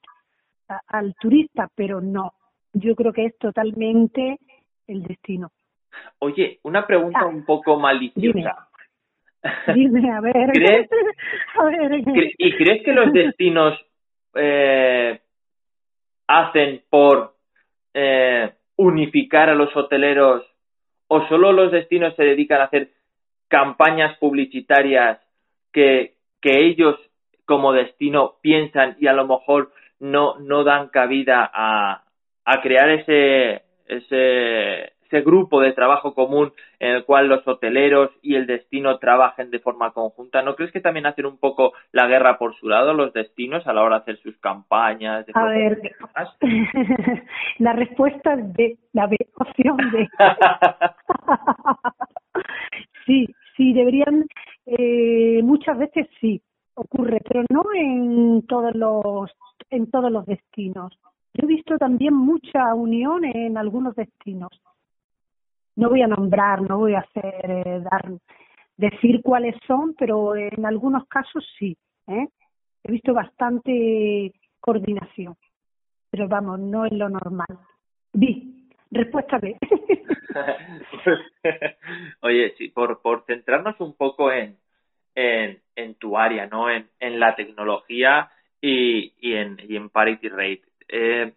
al 0.88 1.14
turista, 1.22 1.70
pero 1.76 2.02
no. 2.02 2.34
Yo 2.74 2.96
creo 2.96 3.14
que 3.14 3.26
es 3.26 3.38
totalmente 3.38 4.40
el 4.88 5.04
destino. 5.04 5.52
Oye, 6.20 6.60
una 6.64 6.86
pregunta 6.88 7.20
ah, 7.22 7.28
un 7.28 7.46
poco 7.46 7.80
maliciosa. 7.80 8.68
Dime, 9.76 10.12
a 10.12 10.20
ver. 10.20 10.52
¿Crees, 10.52 10.90
¿Y 12.40 12.58
crees 12.58 12.84
que 12.84 12.92
los 12.92 13.14
destinos 13.14 13.80
eh, 14.34 15.22
hacen 16.28 16.82
por 16.90 17.36
eh, 17.94 18.52
unificar 18.78 19.50
a 19.50 19.56
los 19.56 19.74
hoteleros 19.76 20.44
o 21.08 21.28
solo 21.28 21.52
los 21.52 21.72
destinos 21.72 22.16
se 22.16 22.24
dedican 22.24 22.62
a 22.62 22.66
hacer 22.66 22.90
campañas 23.48 24.18
publicitarias 24.18 25.20
que, 25.72 26.16
que 26.42 26.66
ellos 26.66 26.96
como 27.46 27.72
destino 27.72 28.36
piensan 28.42 28.98
y 29.00 29.08
a 29.08 29.14
lo 29.14 29.26
mejor 29.26 29.72
no, 30.00 30.38
no 30.40 30.64
dan 30.64 30.90
cabida 30.90 31.50
a, 31.54 32.04
a 32.46 32.62
crear 32.62 32.90
ese, 32.90 33.64
ese, 33.88 34.94
ese 35.08 35.22
grupo 35.22 35.62
de 35.62 35.74
trabajo 35.74 36.14
común 36.14 36.52
en 36.80 36.96
el 36.96 37.06
cual 37.06 37.28
los 37.28 37.48
hoteleros 37.48 38.12
y 38.22 38.36
el 38.36 38.46
destino 38.46 38.98
trabajen 39.00 39.50
de 39.50 39.60
forma 39.60 39.92
conjunta. 39.92 40.42
¿No 40.42 40.56
crees 40.56 40.72
que 40.72 40.82
también 40.82 41.06
hacen 41.06 41.26
un 41.26 41.38
poco 41.38 41.74
la 41.92 42.08
guerra 42.08 42.38
por 42.38 42.56
su 42.56 42.68
lado 42.68 42.94
los 42.94 43.14
destinos 43.14 43.66
a 43.68 43.74
la 43.74 43.84
hora 43.84 43.98
de 43.98 44.02
hacer 44.02 44.18
sus 44.18 44.38
campañas? 44.38 45.26
a 45.34 45.46
ver, 45.46 45.82
la 47.60 47.74
respuesta 47.74 48.34
es 48.34 48.54
de 48.54 48.78
la 48.94 49.06
opción 49.36 49.78
de. 49.92 50.10
sí, 53.06 53.28
sí, 53.56 53.74
deberían, 53.74 54.26
eh, 54.66 55.42
muchas 55.44 55.78
veces 55.78 56.08
sí 56.20 56.42
ocurre, 56.76 57.22
pero 57.28 57.44
no 57.50 57.64
en 57.74 58.46
todos 58.46 58.76
los 58.76 59.32
en 59.70 59.90
todos 59.90 60.12
los 60.12 60.26
destinos. 60.26 60.98
Yo 61.34 61.44
he 61.44 61.48
visto 61.48 61.78
también 61.78 62.14
mucha 62.14 62.74
unión 62.74 63.26
en 63.26 63.58
algunos 63.58 63.96
destinos 63.96 64.50
no 65.78 65.90
voy 65.90 66.02
a 66.02 66.08
nombrar, 66.08 66.62
no 66.62 66.80
voy 66.80 66.96
a 66.96 67.00
hacer, 67.00 67.50
eh, 67.50 67.82
dar, 67.90 68.12
decir 68.76 69.22
cuáles 69.22 69.56
son, 69.66 69.96
pero 69.98 70.36
en 70.36 70.66
algunos 70.66 71.08
casos 71.08 71.48
sí. 71.58 71.78
¿eh? 72.08 72.28
He 72.84 72.92
visto 72.92 73.14
bastante 73.14 74.34
coordinación, 74.60 75.36
pero 76.10 76.28
vamos, 76.28 76.60
no 76.60 76.86
es 76.86 76.94
lo 76.94 77.10
normal. 77.10 77.60
Vi, 78.12 78.68
respuesta 78.90 79.38
B. 79.38 79.56
Oye, 82.22 82.56
sí, 82.58 82.70
por, 82.70 83.00
centrarnos 83.28 83.80
un 83.80 83.94
poco 83.94 84.32
en, 84.32 84.58
tu 86.00 86.18
área, 86.18 86.48
¿no? 86.48 86.72
En, 86.72 87.20
la 87.20 87.36
tecnología 87.36 88.32
y, 88.62 89.14
y, 89.20 89.36
en, 89.36 89.60
y 89.68 89.76
en 89.76 89.90
Parity 89.90 90.30
Rate. 90.30 90.64
Eh, 90.90 91.34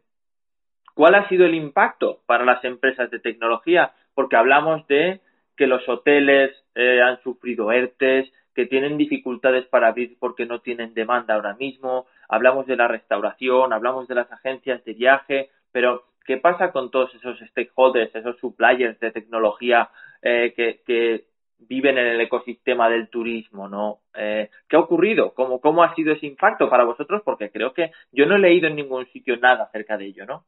¿Cuál 0.94 1.14
ha 1.14 1.28
sido 1.28 1.44
el 1.44 1.54
impacto 1.54 2.20
para 2.26 2.44
las 2.44 2.64
empresas 2.64 3.10
de 3.10 3.20
tecnología? 3.20 3.92
Porque 4.20 4.36
hablamos 4.36 4.86
de 4.86 5.22
que 5.56 5.66
los 5.66 5.88
hoteles 5.88 6.50
eh, 6.74 7.00
han 7.00 7.22
sufrido 7.22 7.72
ERTES, 7.72 8.30
que 8.54 8.66
tienen 8.66 8.98
dificultades 8.98 9.64
para 9.68 9.88
abrir 9.88 10.18
porque 10.20 10.44
no 10.44 10.60
tienen 10.60 10.92
demanda 10.92 11.32
ahora 11.32 11.54
mismo, 11.54 12.04
hablamos 12.28 12.66
de 12.66 12.76
la 12.76 12.86
restauración, 12.86 13.72
hablamos 13.72 14.08
de 14.08 14.16
las 14.16 14.30
agencias 14.30 14.84
de 14.84 14.92
viaje, 14.92 15.48
pero 15.72 16.04
¿qué 16.26 16.36
pasa 16.36 16.70
con 16.70 16.90
todos 16.90 17.14
esos 17.14 17.38
stakeholders, 17.48 18.14
esos 18.14 18.36
suppliers 18.36 19.00
de 19.00 19.10
tecnología 19.10 19.88
eh, 20.20 20.52
que, 20.54 21.24
viven 21.66 21.96
en 21.96 22.08
el 22.08 22.20
ecosistema 22.20 22.90
del 22.90 23.08
turismo, 23.08 23.68
¿no? 23.68 24.00
Eh, 24.14 24.50
¿Qué 24.68 24.76
ha 24.76 24.80
ocurrido? 24.80 25.32
¿Cómo, 25.32 25.62
¿Cómo 25.62 25.82
ha 25.82 25.94
sido 25.94 26.12
ese 26.12 26.26
impacto 26.26 26.68
para 26.68 26.84
vosotros? 26.84 27.22
Porque 27.24 27.50
creo 27.50 27.72
que 27.72 27.90
yo 28.12 28.26
no 28.26 28.36
he 28.36 28.38
leído 28.38 28.68
en 28.68 28.76
ningún 28.76 29.06
sitio 29.12 29.38
nada 29.38 29.64
acerca 29.64 29.96
de 29.96 30.04
ello, 30.04 30.26
¿no? 30.26 30.44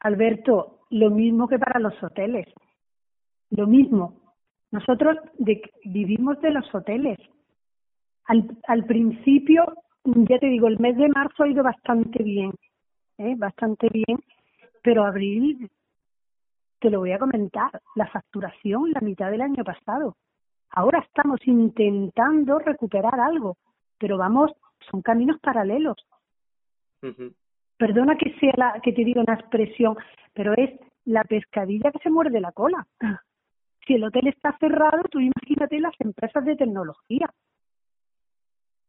Alberto, 0.00 0.78
lo 0.90 1.10
mismo 1.10 1.46
que 1.46 1.58
para 1.58 1.78
los 1.78 1.94
hoteles. 2.02 2.46
Lo 3.50 3.66
mismo. 3.66 4.20
Nosotros 4.70 5.16
vivimos 5.84 6.40
de 6.40 6.50
los 6.50 6.72
hoteles. 6.74 7.18
Al, 8.26 8.48
al 8.68 8.84
principio, 8.84 9.64
ya 10.04 10.38
te 10.38 10.46
digo, 10.46 10.68
el 10.68 10.78
mes 10.78 10.96
de 10.96 11.08
marzo 11.08 11.42
ha 11.42 11.48
ido 11.48 11.64
bastante 11.64 12.22
bien, 12.22 12.52
¿eh? 13.18 13.34
bastante 13.36 13.88
bien, 13.88 14.18
pero 14.82 15.04
abril, 15.04 15.68
te 16.78 16.90
lo 16.90 17.00
voy 17.00 17.12
a 17.12 17.18
comentar, 17.18 17.82
la 17.96 18.06
facturación 18.06 18.92
la 18.92 19.00
mitad 19.00 19.30
del 19.30 19.42
año 19.42 19.64
pasado. 19.64 20.16
Ahora 20.70 21.00
estamos 21.00 21.40
intentando 21.46 22.60
recuperar 22.60 23.18
algo, 23.18 23.56
pero 23.98 24.16
vamos, 24.16 24.52
son 24.90 25.02
caminos 25.02 25.40
paralelos. 25.40 25.96
Perdona 27.76 28.16
que 28.16 28.32
sea 28.38 28.52
la 28.56 28.80
que 28.80 28.92
te 28.92 29.04
diga 29.04 29.22
una 29.22 29.34
expresión, 29.34 29.96
pero 30.32 30.54
es 30.56 30.70
la 31.04 31.24
pescadilla 31.24 31.90
que 31.90 31.98
se 31.98 32.10
muerde 32.10 32.40
la 32.40 32.52
cola 32.52 32.86
si 33.90 33.96
el 33.96 34.04
hotel 34.04 34.28
está 34.28 34.56
cerrado, 34.58 35.02
tú 35.10 35.18
imagínate 35.18 35.80
las 35.80 35.94
empresas 35.98 36.44
de 36.44 36.54
tecnología. 36.54 37.28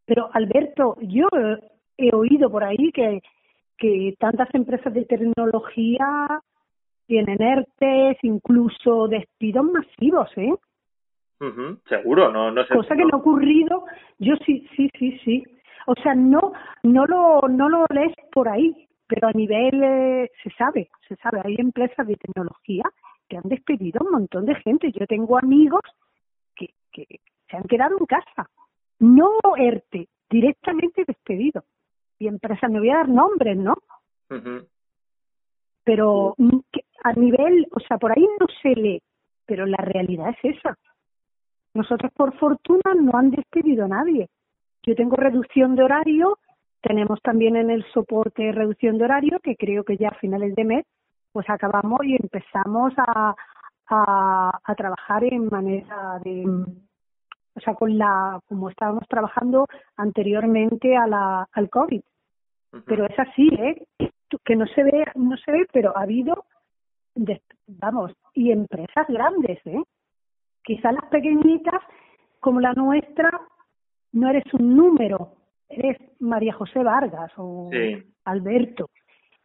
Pero 0.05 0.29
Alberto, 0.31 0.96
yo 1.01 1.27
he 1.98 2.15
oído 2.15 2.51
por 2.51 2.63
ahí 2.63 2.91
que, 2.91 3.20
que 3.79 4.13
tantas 4.20 4.53
empresas 4.53 4.93
de 4.93 5.05
tecnología 5.05 6.39
tienen 7.08 7.41
ERTES, 7.41 8.17
incluso 8.22 9.08
despidos 9.08 9.65
masivos, 9.65 10.29
¿eh? 10.38 10.53
seguro, 11.89 12.31
no, 12.31 12.51
no 12.51 12.63
sé. 12.63 12.75
Cosa 12.75 12.96
que 12.96 13.03
no 13.03 13.17
ha 13.17 13.17
ocurrido, 13.17 13.86
yo 14.20 14.36
sí, 14.46 14.67
sí, 14.75 14.88
sí, 15.00 15.20
sí. 15.25 15.43
O 15.88 15.96
sea, 15.96 16.13
no, 16.13 16.53
no 16.84 17.08
lo, 17.08 17.41
no 17.50 17.70
lo 17.70 17.88
lees 17.89 18.13
por 18.31 18.48
ahí, 18.48 18.88
pero 19.08 19.29
a 19.29 19.31
nivel 19.31 19.81
eh, 19.84 20.31
se 20.43 20.51
sabe, 20.51 20.89
se 21.08 21.15
sabe. 21.15 21.41
Hay 21.43 21.55
empresas 21.58 22.05
de 22.05 22.15
tecnología 22.17 22.84
que 23.32 23.38
han 23.38 23.44
despedido 23.46 24.02
un 24.06 24.12
montón 24.12 24.46
de 24.46 24.56
gente. 24.56 24.92
Yo 24.92 25.08
tengo 25.08 25.38
amigos 25.38 25.84
que, 26.54 26.74
que 26.92 27.22
se 27.50 27.56
han 27.56 27.64
quedado 27.64 27.98
en 27.98 28.06
casa. 28.06 28.50
No 29.00 29.30
ERTE, 29.56 30.10
directamente 30.30 31.06
despedido. 31.08 31.64
Y 32.20 32.28
empresas, 32.28 32.70
no 32.70 32.80
voy 32.80 32.90
a 32.90 32.98
dar 32.98 33.08
nombres, 33.08 33.56
¿no? 33.56 33.76
Pero 35.86 36.36
a 37.04 37.14
nivel, 37.14 37.68
o 37.72 37.80
sea, 37.80 37.98
por 37.98 38.12
ahí 38.12 38.28
no 38.38 38.48
se 38.62 38.76
lee, 38.76 39.02
pero 39.46 39.66
la 39.66 39.78
realidad 39.78 40.36
es 40.44 40.58
esa. 40.58 40.78
Nosotros, 41.74 42.12
por 42.14 42.38
fortuna, 42.38 42.94
no 43.02 43.18
han 43.18 43.32
despedido 43.32 43.86
a 43.86 43.88
nadie. 43.88 44.28
Yo 44.84 44.94
tengo 44.94 45.16
reducción 45.16 45.78
de 45.78 45.84
horario, 45.84 46.38
tenemos 46.82 47.22
también 47.22 47.56
en 47.56 47.70
el 47.70 47.86
soporte 47.94 48.52
reducción 48.52 48.98
de 48.98 49.06
horario, 49.06 49.40
que 49.40 49.56
creo 49.56 49.86
que 49.86 49.96
ya 49.96 50.10
a 50.10 50.16
finales 50.16 50.54
de 50.54 50.66
mes 50.66 50.86
pues 51.32 51.50
acabamos 51.50 52.04
y 52.04 52.16
empezamos 52.16 52.94
a, 52.98 53.36
a, 53.88 54.60
a 54.64 54.76
trabajar 54.76 55.24
en 55.24 55.48
manera 55.48 56.20
de, 56.24 56.46
o 57.56 57.60
sea, 57.60 57.74
con 57.76 57.98
la, 57.98 58.40
como 58.48 58.70
estábamos 58.70 59.08
trabajando 59.08 59.68
anteriormente 59.98 60.96
a 60.96 61.08
la, 61.08 61.48
al 61.52 61.70
COVID. 61.70 62.02
Pero 62.86 63.06
es 63.06 63.20
así, 63.20 63.50
¿eh? 63.60 63.86
Que 64.46 64.56
no 64.56 64.66
se 64.68 64.84
ve, 64.84 65.06
no 65.16 65.36
se 65.38 65.52
ve, 65.52 65.68
pero 65.74 65.96
ha 65.98 66.04
habido, 66.04 66.46
vamos, 67.68 68.14
y 68.34 68.52
empresas 68.52 69.08
grandes, 69.10 69.60
¿eh? 69.66 69.84
Quizás 70.64 70.94
las 70.94 71.10
pequeñitas, 71.10 71.82
como 72.40 72.62
la 72.62 72.72
nuestra, 72.74 73.30
no 74.14 74.30
eres 74.30 74.46
un 74.54 74.76
número, 74.76 75.34
eres 75.68 75.98
María 76.20 76.54
José 76.54 76.82
Vargas 76.82 77.32
o 77.36 77.70
Alberto. 78.24 78.90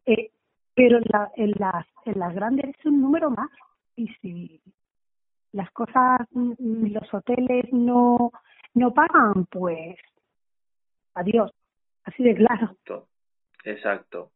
Eh, 0.04 0.30
pero 0.76 0.98
en, 0.98 1.04
la, 1.08 1.32
en, 1.36 1.52
las, 1.58 1.86
en 2.04 2.18
las 2.20 2.34
grandes 2.34 2.76
es 2.78 2.84
un 2.84 3.00
número 3.00 3.30
más. 3.30 3.50
Y 3.96 4.08
si 4.20 4.60
las 5.52 5.70
cosas, 5.70 6.20
mm, 6.30 6.92
los 6.92 7.14
hoteles 7.14 7.72
no, 7.72 8.30
no 8.74 8.92
pagan, 8.92 9.46
pues 9.46 9.96
adiós. 11.14 11.50
Así 12.04 12.22
de 12.22 12.34
claro. 12.34 12.76
Exacto. 13.64 14.30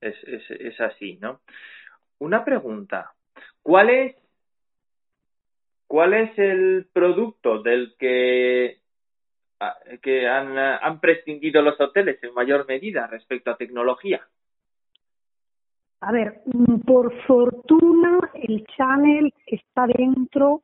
Es, 0.00 0.14
es, 0.22 0.48
es 0.52 0.80
así, 0.80 1.18
¿no? 1.20 1.40
Una 2.20 2.44
pregunta. 2.44 3.12
¿Cuál 3.60 3.90
es, 3.90 4.16
cuál 5.88 6.14
es 6.14 6.38
el 6.38 6.86
producto 6.92 7.60
del 7.60 7.96
que, 7.98 8.78
que 10.00 10.28
han, 10.28 10.56
han 10.56 11.00
prescindido 11.00 11.60
los 11.60 11.80
hoteles 11.80 12.22
en 12.22 12.34
mayor 12.34 12.68
medida 12.68 13.08
respecto 13.08 13.50
a 13.50 13.56
tecnología? 13.56 14.24
A 16.02 16.10
ver, 16.10 16.42
mm, 16.46 16.80
por 16.80 17.14
fortuna 17.26 18.18
el 18.34 18.64
channel 18.76 19.32
está 19.46 19.86
dentro 19.86 20.62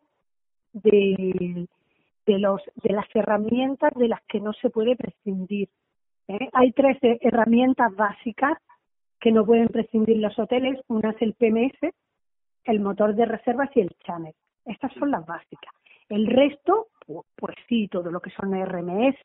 de, 0.73 1.69
de, 2.27 2.39
los, 2.41 2.61
de 2.83 2.93
las 2.93 3.07
herramientas 3.15 3.93
de 3.95 4.09
las 4.09 4.21
que 4.23 4.41
no 4.41 4.53
se 4.55 4.69
puede 4.69 4.97
prescindir. 4.97 5.69
¿eh? 6.27 6.49
Hay 6.53 6.73
tres 6.73 6.99
herramientas 7.21 7.95
básicas 7.95 8.59
que 9.21 9.31
no 9.31 9.47
pueden 9.47 9.69
prescindir 9.69 10.17
los 10.17 10.37
hoteles. 10.41 10.81
Una 10.89 11.11
es 11.11 11.23
el 11.23 11.35
PMS, 11.35 11.95
el 12.65 12.81
motor 12.81 13.15
de 13.15 13.27
reservas 13.27 13.71
y 13.77 13.81
el 13.83 13.91
channel. 14.05 14.35
Estas 14.65 14.93
son 14.95 15.13
las 15.13 15.25
básicas. 15.25 15.73
El 16.09 16.27
resto, 16.27 16.89
pues 17.37 17.57
sí, 17.69 17.89
todo 17.89 18.11
lo 18.11 18.21
que 18.21 18.31
son 18.31 18.53
RMS 18.55 19.17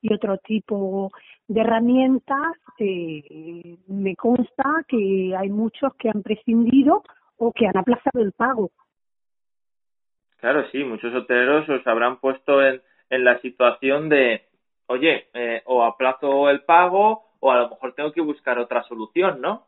y 0.00 0.12
otro 0.12 0.38
tipo 0.38 1.10
de 1.48 1.60
herramientas, 1.60 2.56
eh, 2.78 3.76
me 3.88 4.16
consta 4.16 4.84
que 4.88 5.34
hay 5.36 5.48
muchos 5.50 5.94
que 5.96 6.10
han 6.10 6.22
prescindido 6.22 7.02
o 7.38 7.52
que 7.52 7.66
han 7.66 7.76
aplazado 7.76 8.22
el 8.22 8.32
pago. 8.32 8.70
Claro, 10.38 10.64
sí, 10.70 10.84
muchos 10.84 11.14
hoteleros 11.14 11.68
os 11.68 11.86
habrán 11.86 12.18
puesto 12.18 12.62
en, 12.62 12.82
en 13.08 13.24
la 13.24 13.40
situación 13.40 14.08
de, 14.08 14.42
oye, 14.86 15.28
eh, 15.32 15.62
o 15.64 15.84
aplazo 15.84 16.50
el 16.50 16.62
pago 16.62 17.24
o 17.40 17.50
a 17.50 17.60
lo 17.60 17.68
mejor 17.70 17.94
tengo 17.94 18.12
que 18.12 18.20
buscar 18.20 18.58
otra 18.58 18.82
solución, 18.84 19.40
¿no? 19.40 19.66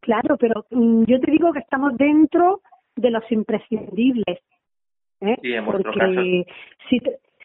Claro, 0.00 0.36
pero 0.38 0.66
mm, 0.70 1.04
yo 1.04 1.20
te 1.20 1.30
digo 1.30 1.52
que 1.52 1.60
estamos 1.60 1.96
dentro 1.96 2.60
de 2.96 3.10
los 3.10 3.30
imprescindibles. 3.30 4.40
¿Eh? 5.28 5.38
Sí, 5.42 5.52
en 5.54 5.64
Porque 5.64 6.44
si, 6.88 7.00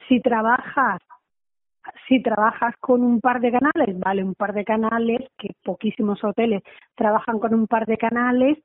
si 0.08 0.20
trabajas 0.22 1.02
si 2.08 2.22
trabajas 2.22 2.76
con 2.80 3.04
un 3.04 3.20
par 3.20 3.40
de 3.40 3.52
canales, 3.52 4.00
vale, 4.00 4.24
un 4.24 4.36
par 4.36 4.54
de 4.54 4.66
canales, 4.66 5.22
que 5.38 5.50
poquísimos 5.64 6.24
hoteles 6.24 6.62
trabajan 6.96 7.40
con 7.40 7.54
un 7.54 7.68
par 7.68 7.86
de 7.86 7.98
canales, 7.98 8.58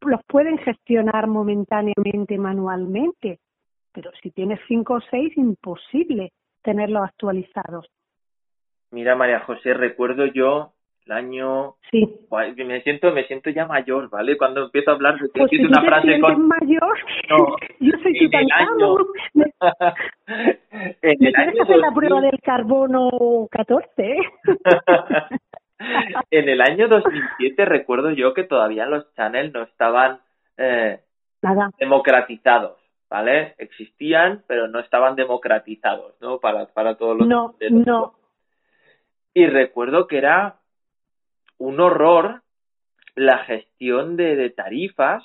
los 0.00 0.20
pueden 0.26 0.58
gestionar 0.58 1.26
momentáneamente 1.26 2.38
manualmente, 2.38 3.40
pero 3.92 4.10
si 4.22 4.30
tienes 4.30 4.60
cinco 4.68 4.94
o 4.94 5.00
seis, 5.10 5.36
imposible 5.36 6.32
tenerlos 6.62 7.04
actualizados. 7.04 7.86
Mira, 8.90 9.16
María 9.16 9.40
José, 9.40 9.74
recuerdo 9.74 10.26
yo 10.26 10.72
el 11.06 11.12
año 11.12 11.76
sí. 11.90 12.04
me 12.56 12.82
siento 12.82 13.12
me 13.12 13.24
siento 13.24 13.50
ya 13.50 13.66
mayor 13.66 14.10
vale 14.10 14.36
cuando 14.36 14.64
empiezo 14.64 14.90
a 14.90 14.94
hablar 14.94 15.18
de 15.18 15.28
pues 15.28 15.50
si 15.50 15.58
una 15.58 15.80
te 15.80 15.86
frase 15.86 16.20
con 16.20 16.48
mayor 16.48 16.98
no, 17.30 17.56
yo 17.80 17.92
soy 18.02 18.18
en 18.18 18.34
el 18.34 18.52
año. 18.52 18.96
Me, 19.34 19.44
en 21.02 21.16
me 21.20 21.28
el 21.28 21.36
año 21.36 21.62
hacer 21.62 21.78
la 21.78 21.92
prueba 21.92 22.20
del 22.20 22.40
carbono 22.40 23.48
14 23.50 23.88
¿eh? 23.98 24.16
en 26.30 26.48
el 26.48 26.60
año 26.60 26.88
2007 26.88 27.64
recuerdo 27.64 28.10
yo 28.10 28.34
que 28.34 28.44
todavía 28.44 28.86
los 28.86 29.12
channels 29.14 29.52
no 29.52 29.62
estaban 29.62 30.20
eh, 30.56 31.00
Nada. 31.42 31.70
democratizados 31.78 32.78
vale 33.08 33.54
existían 33.58 34.42
pero 34.48 34.66
no 34.66 34.80
estaban 34.80 35.14
democratizados 35.14 36.14
no 36.20 36.40
para 36.40 36.66
para 36.66 36.96
todos 36.96 37.16
los 37.16 37.28
no 37.28 37.54
no. 37.70 38.14
y 39.32 39.46
recuerdo 39.46 40.08
que 40.08 40.18
era 40.18 40.56
un 41.58 41.80
horror 41.80 42.42
la 43.14 43.38
gestión 43.44 44.16
de, 44.16 44.50
tarifas 44.50 45.24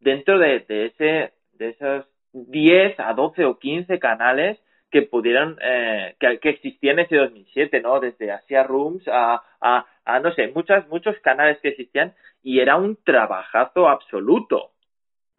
dentro 0.00 0.38
de, 0.38 0.60
de, 0.60 0.86
ese, 0.86 1.32
de 1.54 1.68
esos 1.70 2.06
10 2.32 3.00
a 3.00 3.12
12 3.14 3.44
o 3.44 3.58
15 3.58 3.98
canales 3.98 4.58
que 4.90 5.02
pudieran, 5.02 5.56
eh, 5.60 6.14
que, 6.20 6.38
que 6.38 6.50
existían 6.50 6.98
en 6.98 7.06
ese 7.06 7.16
2007, 7.16 7.80
¿no? 7.80 7.98
Desde 7.98 8.30
Asia 8.30 8.62
Rooms 8.62 9.06
a, 9.08 9.42
a, 9.60 9.86
a, 10.04 10.20
no 10.20 10.32
sé, 10.32 10.48
muchas, 10.54 10.86
muchos 10.88 11.18
canales 11.18 11.58
que 11.60 11.70
existían 11.70 12.14
y 12.42 12.60
era 12.60 12.76
un 12.76 12.96
trabajazo 13.02 13.88
absoluto. 13.88 14.70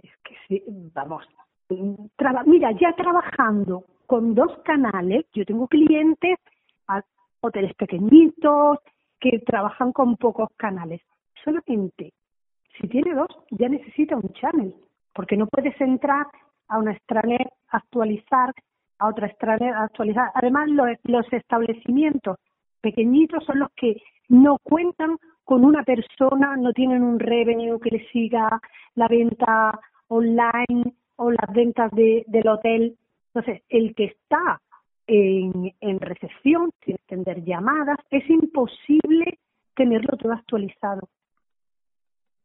Es 0.04 0.12
que 0.24 0.36
sí, 0.48 0.64
vamos, 0.94 1.26
mira, 2.46 2.72
ya 2.74 2.94
trabajando 2.94 3.86
con 4.06 4.36
dos 4.36 4.58
canales, 4.60 5.26
yo 5.34 5.46
tengo 5.46 5.68
clientes 5.68 6.38
hoteles 7.40 7.74
pequeñitos, 7.76 8.80
que 9.20 9.40
trabajan 9.40 9.92
con 9.92 10.16
pocos 10.18 10.50
canales. 10.58 11.02
Solamente 11.44 12.14
si 12.80 12.88
tiene 12.88 13.14
dos 13.14 13.28
ya 13.52 13.70
necesita 13.70 14.16
un 14.16 14.32
channel, 14.34 14.74
porque 15.14 15.38
no 15.38 15.48
puedes 15.48 15.80
entrar 15.82 16.28
a 16.68 16.78
una 16.78 16.92
extranet, 16.92 17.48
actualizar, 17.70 18.54
a 19.00 19.08
otra 19.08 19.28
extranet, 19.28 19.74
actualizar. 19.74 20.32
Además, 20.36 20.70
los, 20.70 20.88
los 21.04 21.34
establecimientos 21.34 22.38
pequeñitos 22.82 23.44
son 23.46 23.60
los 23.60 23.72
que 23.72 24.02
no 24.30 24.58
cuentan 24.62 25.18
con 25.44 25.64
una 25.64 25.84
persona, 25.84 26.56
no 26.58 26.74
tienen 26.74 27.04
un 27.04 27.20
revenue 27.20 27.80
que 27.80 27.92
les 27.92 28.08
siga 28.12 28.62
la 28.96 29.08
venta 29.08 29.80
online 30.10 30.94
o 31.16 31.32
las 31.32 31.54
ventas 31.54 31.90
de, 31.92 32.24
del 32.28 32.48
hotel. 32.48 32.98
Entonces, 33.34 33.64
el 33.70 33.96
que 33.96 34.06
está 34.06 34.62
en, 35.08 35.74
en 35.80 36.00
recepción, 36.00 36.72
sin 36.86 36.96
extender 36.96 37.44
llamadas, 37.44 37.98
es 38.12 38.30
imposible 38.30 39.40
tenerlo 39.76 40.18
todo 40.18 40.34
actualizado. 40.34 41.08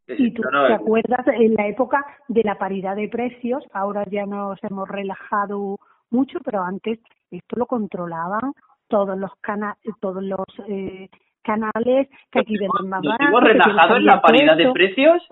y 0.07 0.33
tú 0.33 0.42
te 0.42 0.73
acuerdas 0.73 1.26
en 1.28 1.54
la 1.54 1.66
época 1.66 2.04
de 2.28 2.42
la 2.42 2.59
paridad 2.59 2.97
de 2.97 3.09
precios, 3.09 3.64
ahora 3.73 4.04
ya 4.10 4.26
nos 4.26 4.63
hemos 4.63 4.89
relajado 4.89 5.78
mucho, 6.10 6.39
pero 6.45 6.63
antes 6.63 6.99
esto 7.30 7.56
lo 7.56 7.67
controlaban 7.67 8.52
todos 8.89 9.19
los 9.19 9.34
canales, 9.41 9.78
todos 10.00 10.23
los 10.23 10.47
eh, 10.69 11.08
canales 11.43 12.08
que 12.30 12.41
aquí 12.41 12.58
venden 12.58 12.89
más 12.91 13.02
¿Nos 13.02 13.21
hemos 13.21 13.43
relajado 13.43 13.97
en 13.97 14.04
la 14.04 14.21
paridad 14.21 14.56
de 14.56 14.71
precios? 14.71 15.26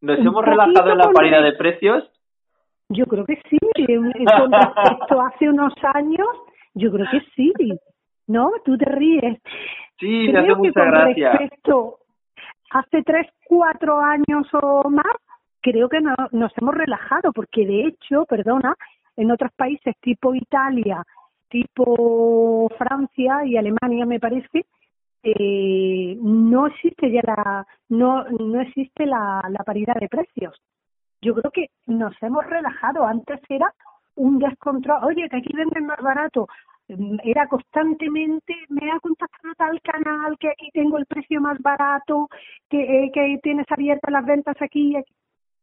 ¿Nos 0.00 0.18
hemos 0.18 0.44
relajado 0.44 0.90
en 0.90 0.98
la 0.98 1.10
paridad 1.10 1.42
de 1.44 1.52
precios? 1.52 2.10
Yo 2.92 3.06
creo 3.06 3.24
que 3.24 3.40
sí, 3.48 3.58
con 3.86 4.52
respecto 4.52 5.20
hace 5.20 5.48
unos 5.48 5.72
años, 5.94 6.28
yo 6.74 6.90
creo 6.92 7.06
que 7.10 7.20
sí, 7.34 7.52
¿no? 8.26 8.50
Tú 8.64 8.76
te 8.76 8.84
ríes. 8.84 9.38
Sí, 9.98 10.28
creo 10.28 10.32
me 10.32 10.38
hace 10.38 10.54
mucha 10.54 10.84
gracia. 10.84 11.32
Respecto 11.32 11.98
hace 12.70 13.02
tres, 13.02 13.28
cuatro 13.46 14.00
años 14.00 14.46
o 14.52 14.88
más, 14.90 15.16
creo 15.60 15.88
que 15.88 16.00
no, 16.00 16.14
nos 16.32 16.52
hemos 16.58 16.74
relajado, 16.74 17.32
porque 17.32 17.66
de 17.66 17.86
hecho, 17.86 18.24
perdona, 18.26 18.74
en 19.16 19.30
otros 19.30 19.52
países 19.56 19.94
tipo 20.00 20.34
Italia, 20.34 21.02
tipo 21.48 22.70
Francia 22.76 23.44
y 23.44 23.56
Alemania, 23.56 24.06
me 24.06 24.20
parece, 24.20 24.66
eh, 25.22 26.16
no 26.20 26.66
existe 26.66 27.10
ya 27.10 27.20
la 27.24 27.66
no 27.90 28.24
no 28.24 28.60
existe 28.60 29.06
la, 29.06 29.40
la 29.48 29.62
paridad 29.62 29.94
de 29.94 30.08
precios 30.08 30.60
yo 31.22 31.34
creo 31.34 31.50
que 31.50 31.70
nos 31.86 32.14
hemos 32.22 32.44
relajado. 32.46 33.06
Antes 33.06 33.40
era 33.48 33.72
un 34.16 34.38
descontrol. 34.38 35.04
Oye, 35.04 35.28
que 35.30 35.36
aquí 35.36 35.52
venden 35.54 35.86
más 35.86 36.00
barato. 36.02 36.48
Mm, 36.88 37.18
era 37.24 37.46
constantemente, 37.46 38.54
me 38.68 38.90
ha 38.90 38.98
contactado 39.00 39.54
tal 39.56 39.80
canal, 39.80 40.36
que 40.38 40.48
aquí 40.48 40.70
tengo 40.72 40.98
el 40.98 41.06
precio 41.06 41.40
más 41.40 41.58
barato, 41.60 42.28
que, 42.68 43.04
eh, 43.04 43.10
que 43.14 43.38
tienes 43.42 43.66
abiertas 43.70 44.12
las 44.12 44.26
ventas 44.26 44.56
aquí, 44.60 44.96
aquí. 44.96 45.14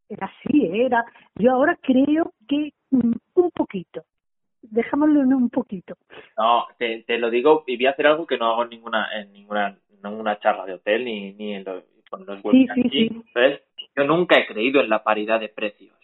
Era 0.08 0.28
así, 0.28 0.66
era. 0.66 1.06
Yo 1.36 1.52
ahora 1.52 1.78
creo 1.82 2.34
que 2.48 2.74
mm, 2.92 3.14
un 3.36 3.52
poquito. 3.52 4.04
Dejámoslo 4.62 5.22
en 5.22 5.34
un 5.34 5.50
poquito. 5.50 5.96
No, 6.38 6.68
te, 6.78 7.04
te 7.04 7.18
lo 7.18 7.30
digo 7.30 7.64
y 7.68 7.78
voy 7.78 7.86
a 7.86 7.92
hacer 7.92 8.08
algo 8.08 8.26
que 8.26 8.38
no 8.38 8.48
hago 8.48 8.64
en 8.64 8.70
ninguna, 8.70 9.08
en 9.14 9.32
ninguna, 9.32 9.78
ninguna 10.04 10.40
charla 10.40 10.66
de 10.66 10.74
hotel 10.74 11.06
ni, 11.06 11.34
ni 11.34 11.54
en 11.54 11.64
los, 11.64 11.84
con 12.10 12.26
los 12.26 12.42
sí, 12.52 12.68
sí, 12.74 12.90
sí. 12.90 13.24
Yo 13.96 14.04
nunca 14.04 14.40
he 14.40 14.48
creído 14.48 14.82
en 14.82 14.90
la 14.90 15.04
paridad 15.04 15.40
de 15.40 15.50
precios. 15.50 15.96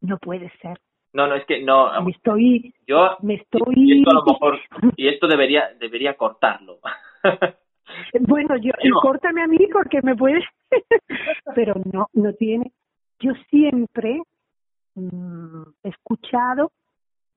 No 0.00 0.18
puede 0.18 0.50
ser. 0.60 0.78
No, 1.12 1.28
no, 1.28 1.36
es 1.36 1.46
que 1.46 1.62
no. 1.62 1.90
Me 2.02 2.10
estoy. 2.10 2.74
Yo. 2.86 3.16
Me 3.22 3.34
estoy. 3.34 3.74
Y 3.76 3.98
esto 3.98 4.10
a 4.10 4.14
lo 4.14 4.24
mejor. 4.24 4.60
Y 4.96 5.08
esto 5.08 5.28
debería, 5.28 5.70
debería 5.78 6.16
cortarlo. 6.16 6.80
bueno, 8.20 8.56
yo. 8.56 8.72
Córtame 9.00 9.42
a 9.42 9.46
mí 9.46 9.68
porque 9.72 10.00
me 10.02 10.16
puedes. 10.16 10.44
Pero 11.54 11.74
no, 11.92 12.08
no 12.12 12.32
tiene. 12.34 12.72
Yo 13.20 13.32
siempre 13.48 14.20
mmm, 14.94 15.62
he 15.82 15.88
escuchado 15.88 16.72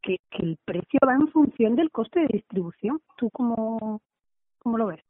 que, 0.01 0.17
que 0.31 0.43
el 0.43 0.57
precio 0.65 0.99
va 1.07 1.13
en 1.13 1.27
función 1.29 1.75
del 1.75 1.91
coste 1.91 2.21
de 2.21 2.27
distribución. 2.27 2.99
¿Tú 3.17 3.29
cómo, 3.29 4.01
cómo 4.57 4.77
lo 4.77 4.87
ves? 4.87 5.03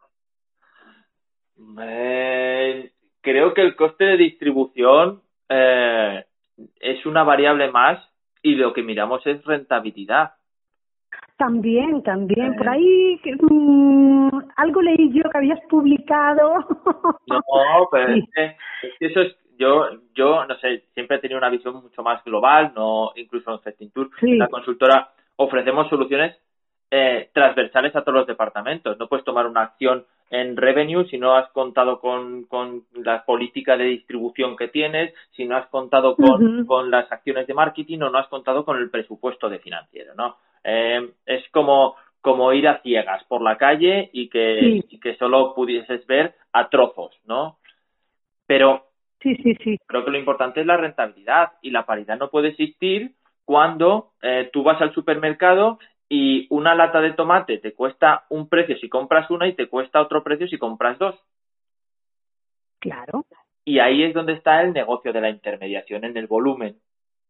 Eh, 1.80 2.91
creo 3.21 3.53
que 3.53 3.62
el 3.62 3.75
coste 3.75 4.06
de 4.06 4.17
distribución 4.17 5.21
eh, 5.49 6.25
es 6.80 7.06
una 7.06 7.23
variable 7.23 7.71
más 7.71 7.99
y 8.41 8.56
lo 8.56 8.73
que 8.73 8.84
miramos 8.84 9.25
es 9.25 9.43
rentabilidad. 9.45 10.32
También, 11.38 12.01
también. 12.03 12.56
Por 12.56 12.65
eh. 12.65 12.69
ahí 12.69 13.21
mmm, 13.41 14.30
algo 14.56 14.82
leí 14.82 15.12
yo 15.13 15.30
que 15.30 15.38
habías 15.38 15.60
publicado. 15.69 16.65
No, 17.27 17.41
pero 17.91 18.13
es, 18.13 18.25
que, 18.34 18.56
eso 18.99 19.21
es, 19.21 19.36
yo, 19.58 19.86
yo, 20.15 20.45
no 20.45 20.56
sé, 20.58 20.86
siempre 20.93 21.17
he 21.17 21.19
tenido 21.19 21.38
una 21.38 21.49
visión 21.49 21.75
mucho 21.75 22.01
más 22.01 22.23
global, 22.23 22.73
no 22.75 23.12
incluso 23.15 23.51
en 23.51 23.62
Festing 23.62 23.91
Tour, 23.91 24.10
la 24.21 24.47
consultora 24.47 25.12
ofrecemos 25.36 25.88
soluciones 25.89 26.36
eh, 26.91 27.30
transversales 27.34 27.95
a 27.95 28.02
todos 28.02 28.19
los 28.19 28.28
departamentos. 28.28 28.97
No 28.97 29.08
puedes 29.08 29.26
tomar 29.26 29.45
una 29.47 29.63
acción 29.63 30.06
en 30.30 30.58
revenue 30.58 31.06
si 31.10 31.17
no 31.17 31.36
has 31.36 31.50
contado 31.52 32.00
con, 32.00 32.43
con 32.45 32.84
la 32.93 33.23
política 33.23 33.78
de 33.78 33.86
distribución 33.86 34.58
que 34.58 34.67
tienes, 34.67 35.13
si 35.32 35.45
no 35.45 35.56
has 35.56 35.67
contado 35.67 36.15
con, 36.15 36.65
con 36.65 36.91
las 36.91 37.12
acciones 37.12 37.47
de 37.47 37.54
marketing 37.54 38.00
o 38.02 38.10
no 38.10 38.17
has 38.17 38.28
contado 38.28 38.65
con 38.65 38.78
el 38.78 38.89
presupuesto 38.89 39.50
de 39.50 39.60
financiero, 39.60 40.13
¿no? 40.15 40.38
Eh, 40.63 41.12
es 41.26 41.43
como, 41.52 41.95
como 42.21 42.52
ir 42.52 42.67
a 42.67 42.82
ciegas 42.82 43.23
por 43.26 43.41
la 43.41 43.58
calle 43.58 44.10
y 44.12 44.30
que, 44.30 44.84
y 44.89 45.00
que 45.00 45.15
solo 45.15 45.54
pudieses 45.56 46.06
ver 46.08 46.36
a 46.52 46.69
trozos, 46.69 47.17
¿no? 47.26 47.58
Pero 48.45 48.88
sí, 49.21 49.36
sí, 49.38 49.56
sí. 49.63 49.78
creo 49.86 50.04
que 50.04 50.12
lo 50.12 50.17
importante 50.17 50.62
es 50.62 50.65
la 50.65 50.78
rentabilidad 50.78 51.54
y 51.62 51.71
la 51.71 51.86
paridad 51.86 52.17
no 52.17 52.30
puede 52.30 52.50
existir 52.50 53.13
cuando 53.45 54.12
eh, 54.21 54.50
tú 54.52 54.63
vas 54.63 54.82
al 54.82 54.93
supermercado 54.93 55.80
y 56.09 56.47
una 56.49 56.75
lata 56.75 57.01
de 57.01 57.13
tomate 57.13 57.57
te 57.57 57.73
cuesta 57.73 58.25
un 58.29 58.47
precio 58.47 58.77
si 58.77 58.89
compras 58.89 59.29
una 59.29 59.47
y 59.47 59.53
te 59.53 59.67
cuesta 59.67 60.01
otro 60.01 60.23
precio 60.23 60.47
si 60.47 60.57
compras 60.57 60.97
dos. 60.97 61.15
Claro. 62.79 63.25
Y 63.65 63.79
ahí 63.79 64.03
es 64.03 64.13
donde 64.13 64.33
está 64.33 64.61
el 64.61 64.73
negocio 64.73 65.11
de 65.11 65.21
la 65.21 65.29
intermediación 65.29 66.05
en 66.05 66.15
el 66.15 66.27
volumen. 66.27 66.77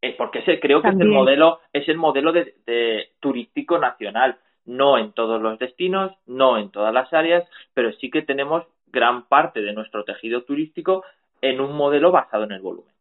Eh, 0.01 0.13
porque 0.15 0.39
ese 0.39 0.59
creo 0.59 0.83
que 0.83 0.89
es 0.89 0.99
el 0.99 1.07
modelo, 1.07 1.59
es 1.73 1.89
el 1.89 1.97
modelo 1.97 2.31
de, 2.31 2.55
de 2.67 3.09
turístico 3.19 3.79
nacional. 3.79 4.37
No 4.65 4.97
en 4.97 5.13
todos 5.13 5.41
los 5.41 5.57
destinos, 5.57 6.11
no 6.27 6.57
en 6.57 6.69
todas 6.69 6.93
las 6.93 7.11
áreas, 7.13 7.49
pero 7.73 7.91
sí 7.93 8.11
que 8.11 8.21
tenemos 8.21 8.63
gran 8.87 9.27
parte 9.27 9.61
de 9.61 9.73
nuestro 9.73 10.03
tejido 10.03 10.43
turístico 10.43 11.03
en 11.41 11.61
un 11.61 11.75
modelo 11.75 12.11
basado 12.11 12.43
en 12.43 12.51
el 12.51 12.61
volumen. 12.61 12.93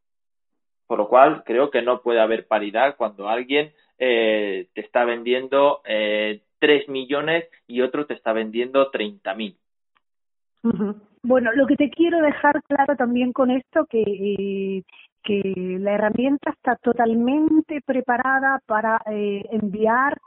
Por 0.86 0.98
lo 0.98 1.08
cual, 1.08 1.42
creo 1.44 1.70
que 1.70 1.82
no 1.82 2.00
puede 2.00 2.20
haber 2.20 2.46
paridad 2.46 2.96
cuando 2.96 3.28
alguien 3.28 3.74
eh, 3.98 4.68
te 4.74 4.80
está 4.80 5.04
vendiendo 5.04 5.80
eh, 5.84 6.42
3 6.58 6.88
millones 6.88 7.48
y 7.66 7.80
otro 7.80 8.06
te 8.06 8.14
está 8.14 8.32
vendiendo 8.32 8.90
30 8.90 9.34
mil. 9.34 9.56
Bueno, 11.22 11.52
lo 11.52 11.66
que 11.66 11.76
te 11.76 11.90
quiero 11.90 12.20
dejar 12.20 12.62
claro 12.64 12.96
también 12.96 13.32
con 13.32 13.50
esto, 13.50 13.86
que, 13.86 14.02
eh, 14.02 14.82
que 15.22 15.78
la 15.80 15.92
herramienta 15.92 16.50
está 16.50 16.76
totalmente 16.76 17.80
preparada 17.84 18.60
para 18.66 19.02
eh, 19.10 19.44
enviar 19.50 20.18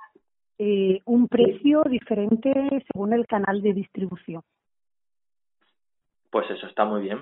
eh, 0.58 1.01
un 1.05 1.29
precio 1.29 1.84
diferente 1.84 2.51
según 2.91 3.13
el 3.13 3.25
canal 3.25 3.62
de 3.62 3.73
distribución. 3.73 4.41
Pues 6.29 6.49
eso 6.51 6.67
está 6.67 6.84
muy 6.84 7.01
bien. 7.03 7.19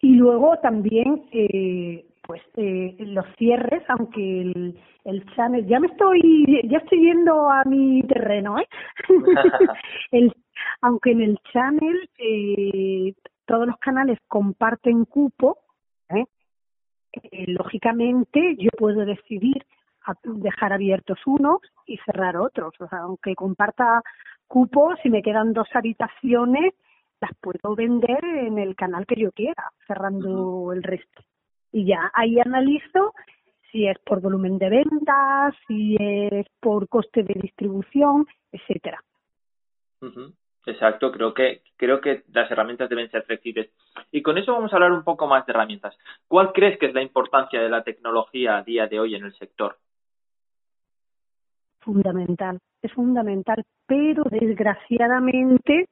Y 0.00 0.14
luego 0.16 0.58
también, 0.58 1.24
eh, 1.32 2.04
pues 2.26 2.42
eh, 2.56 2.96
los 2.98 3.24
cierres, 3.36 3.82
aunque 3.88 4.40
el, 4.40 4.78
el 5.04 5.24
channel, 5.34 5.66
ya 5.66 5.78
me 5.78 5.86
estoy, 5.86 6.60
ya 6.68 6.78
estoy 6.78 7.00
yendo 7.00 7.48
a 7.48 7.62
mi 7.64 8.02
terreno, 8.02 8.58
¿eh? 8.58 8.66
el, 10.10 10.32
aunque 10.80 11.12
en 11.12 11.20
el 11.22 11.38
channel 11.52 12.10
eh, 12.18 13.14
todos 13.46 13.66
los 13.66 13.76
canales 13.78 14.18
comparten 14.26 15.04
cupo, 15.04 15.58
¿eh? 16.10 16.24
Eh, 17.12 17.44
lógicamente 17.48 18.56
yo 18.58 18.70
puedo 18.76 19.04
decidir 19.04 19.64
dejar 20.22 20.72
abiertos 20.72 21.18
unos 21.26 21.60
y 21.86 21.96
cerrar 21.98 22.36
otros. 22.36 22.74
O 22.80 22.88
sea, 22.88 23.00
aunque 23.00 23.34
comparta 23.34 24.02
cupo, 24.46 24.94
si 25.02 25.10
me 25.10 25.22
quedan 25.22 25.52
dos 25.52 25.68
habitaciones, 25.74 26.74
las 27.20 27.30
puedo 27.40 27.74
vender 27.74 28.24
en 28.24 28.58
el 28.58 28.76
canal 28.76 29.06
que 29.06 29.20
yo 29.20 29.32
quiera, 29.32 29.72
cerrando 29.86 30.72
el 30.72 30.82
resto. 30.82 31.22
Y 31.76 31.84
ya 31.84 32.10
ahí 32.14 32.40
analizo 32.40 33.12
si 33.70 33.86
es 33.86 33.98
por 33.98 34.22
volumen 34.22 34.56
de 34.56 34.70
ventas, 34.70 35.54
si 35.68 35.94
es 36.00 36.46
por 36.58 36.88
coste 36.88 37.22
de 37.22 37.34
distribución, 37.34 38.26
etcétera. 38.50 38.98
Exacto, 40.64 41.12
creo 41.12 41.34
que 41.34 41.60
creo 41.76 42.00
que 42.00 42.22
las 42.32 42.50
herramientas 42.50 42.88
deben 42.88 43.10
ser 43.10 43.24
flexibles. 43.24 43.68
Y 44.10 44.22
con 44.22 44.38
eso 44.38 44.54
vamos 44.54 44.72
a 44.72 44.76
hablar 44.76 44.90
un 44.90 45.04
poco 45.04 45.26
más 45.26 45.44
de 45.44 45.52
herramientas. 45.52 45.94
¿Cuál 46.26 46.54
crees 46.54 46.78
que 46.78 46.86
es 46.86 46.94
la 46.94 47.02
importancia 47.02 47.60
de 47.60 47.68
la 47.68 47.84
tecnología 47.84 48.56
a 48.56 48.62
día 48.62 48.86
de 48.86 48.98
hoy 48.98 49.14
en 49.14 49.26
el 49.26 49.34
sector? 49.34 49.76
Fundamental, 51.80 52.58
es 52.80 52.92
fundamental, 52.94 53.62
pero 53.86 54.24
desgraciadamente 54.30 55.90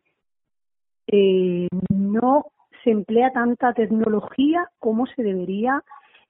eh, 1.08 1.68
no 1.90 2.46
se 2.84 2.90
emplea 2.90 3.32
tanta 3.32 3.72
tecnología 3.72 4.68
como 4.78 5.06
se 5.06 5.22
debería 5.22 5.82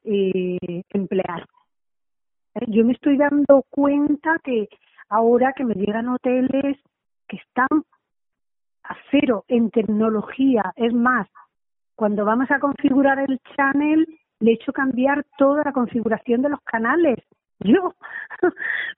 eh, 0.05 0.83
emplear. 0.91 1.47
Eh, 2.55 2.67
yo 2.69 2.85
me 2.85 2.93
estoy 2.93 3.19
dando 3.19 3.65
cuenta 3.69 4.39
que 4.43 4.69
ahora 5.09 5.53
que 5.53 5.65
me 5.65 5.75
llegan 5.75 6.09
hoteles 6.09 6.79
que 7.29 7.37
están 7.37 7.85
a 8.85 8.97
cero 9.11 9.45
en 9.49 9.71
tecnología. 9.71 10.73
Es 10.77 10.93
más, 10.93 11.29
cuando 11.95 12.25
vamos 12.25 12.51
a 12.51 12.61
configurar 12.61 13.19
el 13.19 13.41
channel, 13.57 14.07
le 14.41 14.51
he 14.51 14.55
hecho 14.55 14.73
cambiar 14.73 15.25
toda 15.39 15.65
la 15.65 15.73
configuración 15.73 16.43
de 16.43 16.51
los 16.51 16.61
canales. 16.63 17.19
Yo 17.61 17.95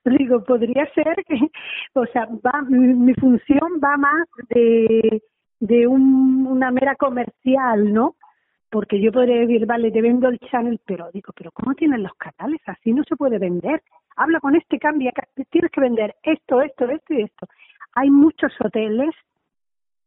digo, 0.03 0.43
podría 0.43 0.91
ser 0.93 1.23
que, 1.27 1.39
o 1.93 2.05
sea, 2.07 2.27
va, 2.45 2.63
mi, 2.63 3.13
función 3.13 3.79
va 3.83 3.97
más 3.97 4.27
de, 4.49 5.21
de 5.59 5.87
un, 5.87 6.45
una 6.47 6.71
mera 6.71 6.95
comercial, 6.95 7.93
¿no? 7.93 8.15
Porque 8.69 8.99
yo 9.01 9.11
podría 9.11 9.39
decir, 9.39 9.65
vale, 9.65 9.91
te 9.91 10.01
vendo 10.01 10.27
el 10.27 10.39
channel, 10.39 10.79
pero 10.85 11.09
digo, 11.13 11.33
pero 11.35 11.51
¿cómo 11.51 11.73
tienen 11.73 12.03
los 12.03 12.13
canales? 12.15 12.61
Así 12.65 12.91
no 12.91 13.03
se 13.07 13.15
puede 13.15 13.39
vender. 13.39 13.81
Habla 14.15 14.39
con 14.39 14.55
este, 14.55 14.77
cambia, 14.77 15.11
tienes 15.49 15.71
que 15.71 15.81
vender 15.81 16.15
esto, 16.23 16.61
esto, 16.61 16.85
esto 16.89 17.13
y 17.13 17.21
esto. 17.21 17.47
Hay 17.93 18.09
muchos 18.09 18.51
hoteles 18.59 19.11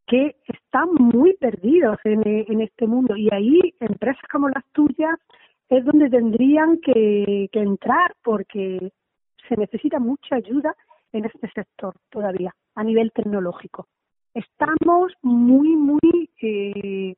que 0.05 0.35
están 0.47 0.89
muy 0.93 1.33
perdidos 1.37 1.97
en, 2.03 2.21
en 2.25 2.61
este 2.61 2.85
mundo 2.85 3.15
y 3.15 3.29
ahí 3.33 3.73
empresas 3.79 4.23
como 4.31 4.49
las 4.49 4.65
tuyas 4.73 5.17
es 5.69 5.85
donde 5.85 6.09
tendrían 6.09 6.79
que, 6.81 7.47
que 7.51 7.59
entrar 7.59 8.13
porque 8.21 8.91
se 9.47 9.55
necesita 9.55 9.99
mucha 9.99 10.35
ayuda 10.35 10.75
en 11.13 11.25
este 11.25 11.49
sector 11.51 11.95
todavía 12.09 12.53
a 12.75 12.83
nivel 12.83 13.11
tecnológico. 13.13 13.87
Estamos 14.33 15.13
muy, 15.21 15.75
muy, 15.75 16.29
eh, 16.41 17.15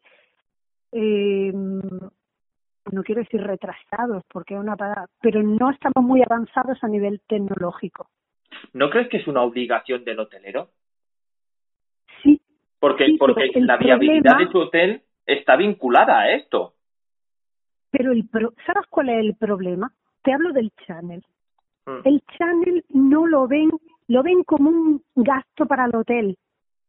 eh, 0.92 1.52
no 1.54 3.04
quiero 3.04 3.22
decir 3.22 3.42
retrasados 3.42 4.24
porque 4.32 4.56
es 4.56 4.60
una 4.60 4.76
palabra, 4.76 5.08
pero 5.22 5.42
no 5.44 5.70
estamos 5.72 6.04
muy 6.04 6.22
avanzados 6.22 6.84
a 6.84 6.88
nivel 6.88 7.22
tecnológico. 7.28 8.08
¿No 8.74 8.90
crees 8.90 9.10
que 9.10 9.18
es 9.18 9.28
una 9.28 9.42
obligación 9.42 10.04
del 10.04 10.20
hotelero? 10.20 10.70
Porque, 12.80 13.16
porque 13.18 13.50
la 13.62 13.78
viabilidad 13.78 14.38
de 14.40 14.48
tu 14.48 14.60
hotel 14.60 15.04
está 15.26 15.56
vinculada 15.56 16.20
a 16.20 16.34
esto. 16.34 16.74
Pero 17.92 18.12
el 18.12 18.28
¿sabes 18.66 18.86
cuál 18.90 19.08
es 19.08 19.20
el 19.20 19.36
problema? 19.36 19.90
Te 20.22 20.34
hablo 20.34 20.52
del 20.52 20.70
channel. 20.86 21.24
Mm. 21.86 22.00
El 22.04 22.22
channel 22.38 22.84
no 22.90 23.26
lo 23.26 23.48
ven, 23.48 23.70
lo 24.10 24.22
ven 24.22 24.44
como 24.44 24.70
un 24.70 25.02
gasto 25.16 25.66
para 25.66 25.86
el 25.86 25.96
hotel, 25.96 26.38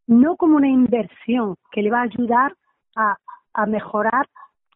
no 0.06 0.36
como 0.36 0.56
una 0.56 0.68
inversión 0.68 1.56
que 1.72 1.82
le 1.82 1.90
va 1.90 2.00
a 2.00 2.04
ayudar 2.04 2.54
a, 2.96 3.16
a 3.52 3.66
mejorar 3.66 4.26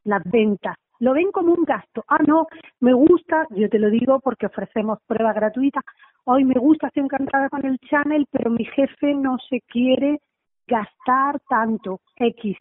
las 0.05 0.23
ventas. 0.25 0.77
Lo 1.01 1.13
ven 1.13 1.31
como 1.31 1.53
un 1.53 1.65
gasto. 1.65 2.05
Ah, 2.09 2.19
no, 2.27 2.47
me 2.81 2.93
gusta, 2.93 3.47
yo 3.51 3.69
te 3.69 3.79
lo 3.79 3.89
digo 3.91 4.19
porque 4.21 4.47
ofrecemos 4.47 4.99
prueba 5.07 5.33
gratuita. 5.33 5.81
Hoy 6.25 6.45
me 6.45 6.55
gusta, 6.55 6.89
estoy 6.89 7.05
encantada 7.05 7.49
con 7.49 7.65
el 7.65 7.79
channel, 7.79 8.27
pero 8.31 8.51
mi 8.51 8.65
jefe 8.65 9.15
no 9.15 9.39
se 9.49 9.61
quiere 9.63 10.21
gastar 10.67 11.41
tanto 11.49 12.01
X. 12.17 12.57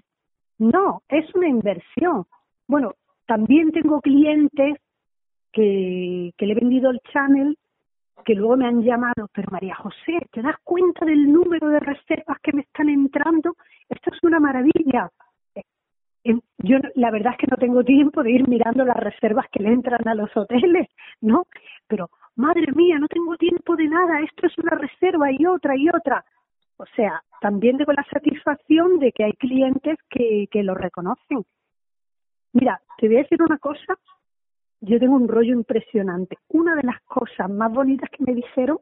No, 0.60 1.01
es 1.10 1.34
una 1.36 1.47
inversión. 1.47 2.25
Bueno, 2.67 2.93
también 3.25 3.71
tengo 3.71 4.01
clientes 4.01 4.77
que, 5.51 6.32
que 6.38 6.45
le 6.45 6.53
he 6.53 6.56
vendido 6.56 6.91
el 6.91 6.99
channel 7.12 7.58
que 8.25 8.36
luego 8.36 8.58
me 8.58 8.67
han 8.67 8.82
llamado, 8.82 9.30
pero 9.34 9.49
María 9.51 9.75
José, 9.75 10.19
¿te 10.32 10.41
das 10.41 10.58
cuenta 10.63 11.06
del 11.06 11.32
número 11.32 11.69
de 11.69 11.80
reservas 11.80 12.38
que 12.41 12.53
me 12.53 12.62
están 12.62 12.89
entrando? 12.89 13.56
Esto 13.89 14.12
es 14.13 14.23
una 14.23 14.39
maravilla. 14.39 15.10
Eh, 16.23 16.39
yo 16.58 16.77
la 16.95 17.12
verdad 17.12 17.34
es 17.34 17.39
que 17.39 17.47
no 17.49 17.58
tengo 17.58 17.84
tiempo 17.84 18.23
de 18.23 18.32
ir 18.32 18.47
mirando 18.47 18.84
las 18.84 18.97
reservas 18.97 19.45
que 19.51 19.63
le 19.63 19.69
entran 19.69 20.08
a 20.08 20.15
los 20.15 20.36
hoteles, 20.36 20.88
¿no? 21.21 21.45
Pero, 21.88 22.10
madre 22.36 22.71
mía, 22.73 22.99
no 22.99 23.08
tengo 23.08 23.38
tiempo 23.38 23.75
de 23.75 23.88
nada, 23.88 24.21
esto 24.21 24.47
es 24.47 24.58
una 24.58 24.77
reserva 24.77 25.32
y 25.32 25.45
otra 25.45 25.75
y 25.77 25.89
otra. 25.89 26.25
O 26.77 26.86
sea, 26.95 27.23
también 27.41 27.77
tengo 27.77 27.93
la 27.93 28.06
satisfacción 28.12 28.99
de 28.99 29.12
que 29.12 29.23
hay 29.23 29.34
clientes 29.34 29.97
que, 30.10 30.47
que 30.51 30.63
lo 30.63 30.75
reconocen. 30.75 31.43
Mira, 32.53 32.82
te 32.97 33.08
voy 33.08 33.17
a 33.17 33.23
decir 33.23 33.41
una 33.41 33.58
cosa, 33.58 33.97
yo 34.88 35.00
tengo 35.00 35.15
un 35.15 35.28
rollo 35.28 35.54
impresionante. 35.54 36.38
Una 36.50 36.76
de 36.76 36.84
las 36.84 37.02
cosas 37.02 37.50
más 37.50 37.71
bonitas 37.71 38.10
que 38.10 38.23
me 38.23 38.34
dijeron, 38.34 38.80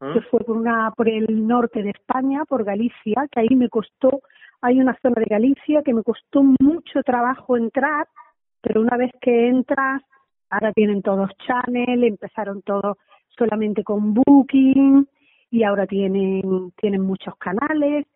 ¿Mm? 0.00 0.12
que 0.12 0.20
fue 0.22 0.40
por 0.40 0.56
una 0.56 0.92
por 0.96 1.08
el 1.08 1.46
norte 1.46 1.82
de 1.82 1.90
España, 1.90 2.44
por 2.44 2.64
Galicia, 2.64 3.26
que 3.30 3.40
ahí 3.40 3.56
me 3.56 3.68
costó, 3.68 4.22
hay 4.60 4.80
una 4.80 4.96
zona 5.02 5.16
de 5.20 5.26
Galicia 5.26 5.82
que 5.82 5.94
me 5.94 6.02
costó 6.02 6.42
mucho 6.60 7.02
trabajo 7.04 7.56
entrar, 7.56 8.06
pero 8.60 8.80
una 8.80 8.96
vez 8.96 9.12
que 9.20 9.48
entras, 9.48 10.02
ahora 10.50 10.72
tienen 10.72 11.02
todos 11.02 11.30
channel, 11.46 12.04
empezaron 12.04 12.62
todos 12.62 12.96
solamente 13.36 13.84
con 13.84 14.14
Booking, 14.14 15.06
y 15.50 15.64
ahora 15.64 15.86
tienen, 15.86 16.72
tienen 16.76 17.02
muchos 17.02 17.34
canales. 17.36 18.06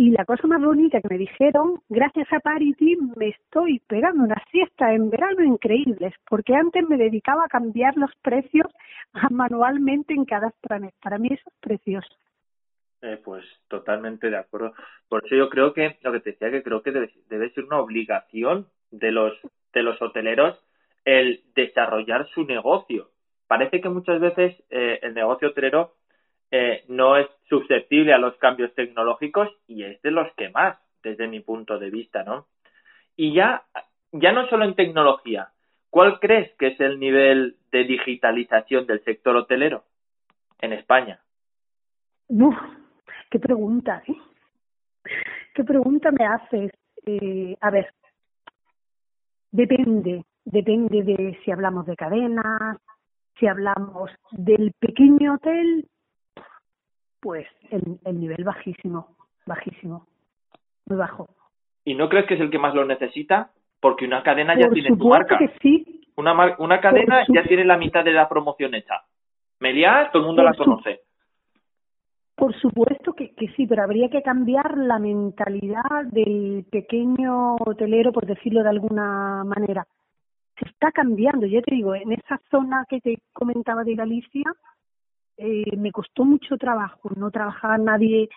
Y 0.00 0.12
la 0.12 0.24
cosa 0.24 0.46
más 0.46 0.62
bonita 0.62 0.98
que 1.02 1.08
me 1.10 1.18
dijeron, 1.18 1.82
gracias 1.90 2.26
a 2.32 2.40
Parity 2.40 2.96
me 3.18 3.28
estoy 3.28 3.80
pegando 3.80 4.24
una 4.24 4.42
siesta 4.50 4.94
en 4.94 5.10
verano 5.10 5.44
increíbles, 5.44 6.14
porque 6.26 6.54
antes 6.54 6.88
me 6.88 6.96
dedicaba 6.96 7.44
a 7.44 7.48
cambiar 7.48 7.94
los 7.98 8.10
precios 8.22 8.66
manualmente 9.30 10.14
en 10.14 10.24
cada 10.24 10.48
extranet. 10.48 10.94
Para 11.02 11.18
mí 11.18 11.28
eso 11.30 11.42
es 11.46 11.54
precioso. 11.60 12.08
Eh, 13.02 13.20
pues 13.22 13.44
totalmente 13.68 14.30
de 14.30 14.38
acuerdo. 14.38 14.72
Por 15.06 15.22
eso 15.26 15.36
yo 15.36 15.50
creo 15.50 15.74
que, 15.74 15.98
lo 16.00 16.12
que 16.12 16.20
te 16.20 16.30
decía, 16.30 16.50
que 16.50 16.62
creo 16.62 16.80
que 16.80 16.92
debe, 16.92 17.10
debe 17.28 17.50
ser 17.50 17.64
una 17.64 17.80
obligación 17.80 18.68
de 18.90 19.12
los, 19.12 19.34
de 19.74 19.82
los 19.82 20.00
hoteleros 20.00 20.58
el 21.04 21.42
desarrollar 21.54 22.26
su 22.28 22.46
negocio. 22.46 23.10
Parece 23.46 23.82
que 23.82 23.90
muchas 23.90 24.18
veces 24.18 24.64
eh, 24.70 24.98
el 25.02 25.12
negocio 25.12 25.48
hotelero 25.48 25.92
eh, 26.50 26.84
no 26.88 27.16
es 27.16 27.28
susceptible 27.48 28.12
a 28.12 28.18
los 28.18 28.36
cambios 28.36 28.74
tecnológicos 28.74 29.48
y 29.66 29.84
es 29.84 30.00
de 30.02 30.10
los 30.10 30.32
que 30.34 30.48
más, 30.50 30.78
desde 31.02 31.28
mi 31.28 31.40
punto 31.40 31.78
de 31.78 31.90
vista, 31.90 32.24
¿no? 32.24 32.46
Y 33.16 33.34
ya, 33.34 33.64
ya 34.12 34.32
no 34.32 34.48
solo 34.48 34.64
en 34.64 34.74
tecnología, 34.74 35.50
¿cuál 35.90 36.18
crees 36.20 36.54
que 36.56 36.68
es 36.68 36.80
el 36.80 36.98
nivel 36.98 37.56
de 37.70 37.84
digitalización 37.84 38.86
del 38.86 39.02
sector 39.04 39.36
hotelero 39.36 39.84
en 40.60 40.72
España? 40.72 41.20
Uf, 42.28 42.56
qué 43.30 43.38
pregunta, 43.38 44.02
¿eh? 44.06 44.16
¿Qué 45.54 45.64
pregunta 45.64 46.10
me 46.10 46.24
haces? 46.24 46.72
Eh, 47.06 47.56
a 47.60 47.70
ver, 47.70 47.92
depende, 49.50 50.24
depende 50.44 51.02
de 51.02 51.38
si 51.44 51.50
hablamos 51.50 51.86
de 51.86 51.96
cadenas, 51.96 52.78
si 53.38 53.46
hablamos 53.46 54.10
del 54.32 54.72
pequeño 54.78 55.34
hotel, 55.34 55.88
pues 57.20 57.46
el, 57.70 57.98
el 58.04 58.20
nivel 58.20 58.44
bajísimo, 58.44 59.16
bajísimo, 59.46 60.06
muy 60.86 60.98
bajo. 60.98 61.28
¿Y 61.84 61.94
no 61.94 62.08
crees 62.08 62.26
que 62.26 62.34
es 62.34 62.40
el 62.40 62.50
que 62.50 62.58
más 62.58 62.74
lo 62.74 62.84
necesita? 62.84 63.50
Porque 63.80 64.04
una 64.04 64.22
cadena 64.22 64.58
ya 64.58 64.68
tiene 64.68 64.96
tu 64.96 65.08
marca. 65.08 65.38
Que 65.38 65.50
sí. 65.62 66.02
Una, 66.16 66.56
una 66.58 66.80
cadena 66.80 67.24
ya 67.28 67.42
tiene 67.44 67.64
la 67.64 67.78
mitad 67.78 68.04
de 68.04 68.12
la 68.12 68.28
promoción 68.28 68.74
hecha. 68.74 69.02
Meliá, 69.60 70.10
todo 70.12 70.22
el 70.22 70.26
mundo 70.26 70.42
la 70.42 70.54
conoce. 70.54 71.00
Por 72.34 72.54
supuesto 72.58 73.12
que, 73.12 73.34
que 73.34 73.48
sí, 73.48 73.66
pero 73.66 73.82
habría 73.82 74.08
que 74.08 74.22
cambiar 74.22 74.76
la 74.78 74.98
mentalidad 74.98 76.06
del 76.10 76.64
pequeño 76.70 77.56
hotelero, 77.56 78.12
por 78.12 78.26
decirlo 78.26 78.62
de 78.62 78.70
alguna 78.70 79.44
manera. 79.44 79.86
Se 80.58 80.68
está 80.68 80.90
cambiando, 80.90 81.46
ya 81.46 81.60
te 81.62 81.74
digo, 81.74 81.94
en 81.94 82.12
esa 82.12 82.40
zona 82.50 82.84
que 82.88 83.00
te 83.00 83.18
comentaba 83.32 83.84
de 83.84 83.94
Galicia, 83.94 84.44
eh, 85.40 85.76
me 85.76 85.90
costó 85.90 86.24
mucho 86.24 86.56
trabajo, 86.58 87.10
no 87.16 87.30
trabajaba 87.30 87.78
nadie, 87.78 88.28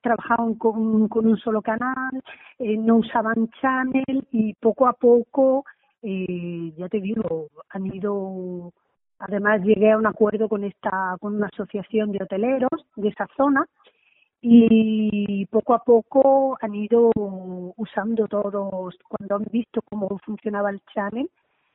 trabajaban 0.00 0.54
con, 0.54 1.08
con 1.08 1.26
un 1.26 1.36
solo 1.38 1.60
canal, 1.60 2.22
eh, 2.58 2.76
no 2.76 2.96
usaban 2.96 3.50
channel 3.60 4.26
y 4.30 4.54
poco 4.54 4.86
a 4.86 4.92
poco, 4.92 5.64
eh, 6.02 6.72
ya 6.76 6.88
te 6.88 7.00
digo, 7.00 7.48
han 7.70 7.86
ido 7.86 8.72
Además 9.24 9.62
llegué 9.62 9.92
a 9.92 9.98
un 9.98 10.06
acuerdo 10.06 10.48
con 10.48 10.64
esta 10.64 11.16
con 11.20 11.36
una 11.36 11.46
asociación 11.46 12.10
de 12.10 12.24
hoteleros 12.24 12.86
de 12.96 13.08
esa 13.08 13.28
zona 13.36 13.64
y 14.40 15.46
poco 15.46 15.74
a 15.74 15.84
poco 15.84 16.58
han 16.60 16.74
ido 16.74 17.12
usando 17.76 18.26
todos 18.26 18.96
cuando 19.08 19.36
han 19.36 19.44
visto 19.52 19.80
cómo 19.88 20.18
funcionaba 20.24 20.70
el 20.70 20.80
channel 20.92 21.30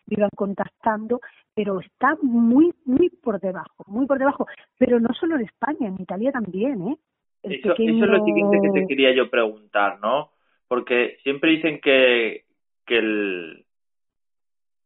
me 0.08 0.16
iban 0.18 0.30
contactando 0.36 1.22
pero 1.54 1.80
está 1.80 2.18
muy 2.22 2.74
muy 2.86 3.10
por 3.10 3.40
debajo 3.40 3.84
muy 3.88 4.06
por 4.06 4.20
debajo. 4.20 4.48
Pero 4.78 5.00
no 5.00 5.14
solo 5.14 5.36
en 5.36 5.42
España 5.46 5.88
en 5.88 6.02
Italia 6.02 6.32
también 6.32 6.88
eh 6.88 6.98
eso, 7.44 7.74
eso 7.74 7.82
es 7.82 8.00
lo 8.00 8.26
siguiente 8.26 8.60
que 8.62 8.72
te 8.72 8.88
quería 8.88 9.14
yo 9.14 9.30
preguntar 9.30 10.00
no 10.02 10.32
porque 10.68 11.18
siempre 11.24 11.52
dicen 11.52 11.80
que 11.80 12.46
que 12.86 12.98
el 12.98 13.66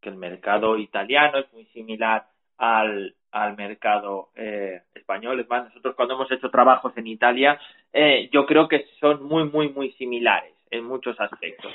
que 0.02 0.10
el 0.10 0.16
mercado 0.16 0.78
italiano 0.78 1.38
es 1.38 1.54
muy 1.54 1.66
similar 1.68 2.26
al, 2.58 3.16
al 3.32 3.56
mercado 3.56 4.30
eh, 4.36 4.82
español. 4.94 5.40
Es 5.40 5.50
más, 5.50 5.66
nosotros 5.66 5.96
cuando 5.96 6.16
hemos 6.16 6.32
hecho 6.32 6.50
trabajos 6.50 6.92
en 6.98 7.08
Italia, 7.08 7.60
eh, 7.94 8.30
yo 8.34 8.46
creo 8.46 8.68
que 8.68 8.86
son 9.00 9.24
muy, 9.24 9.46
muy, 9.46 9.70
muy 9.70 9.92
similares 9.94 10.54
en 10.72 10.86
muchos 10.86 11.20
aspectos. 11.20 11.72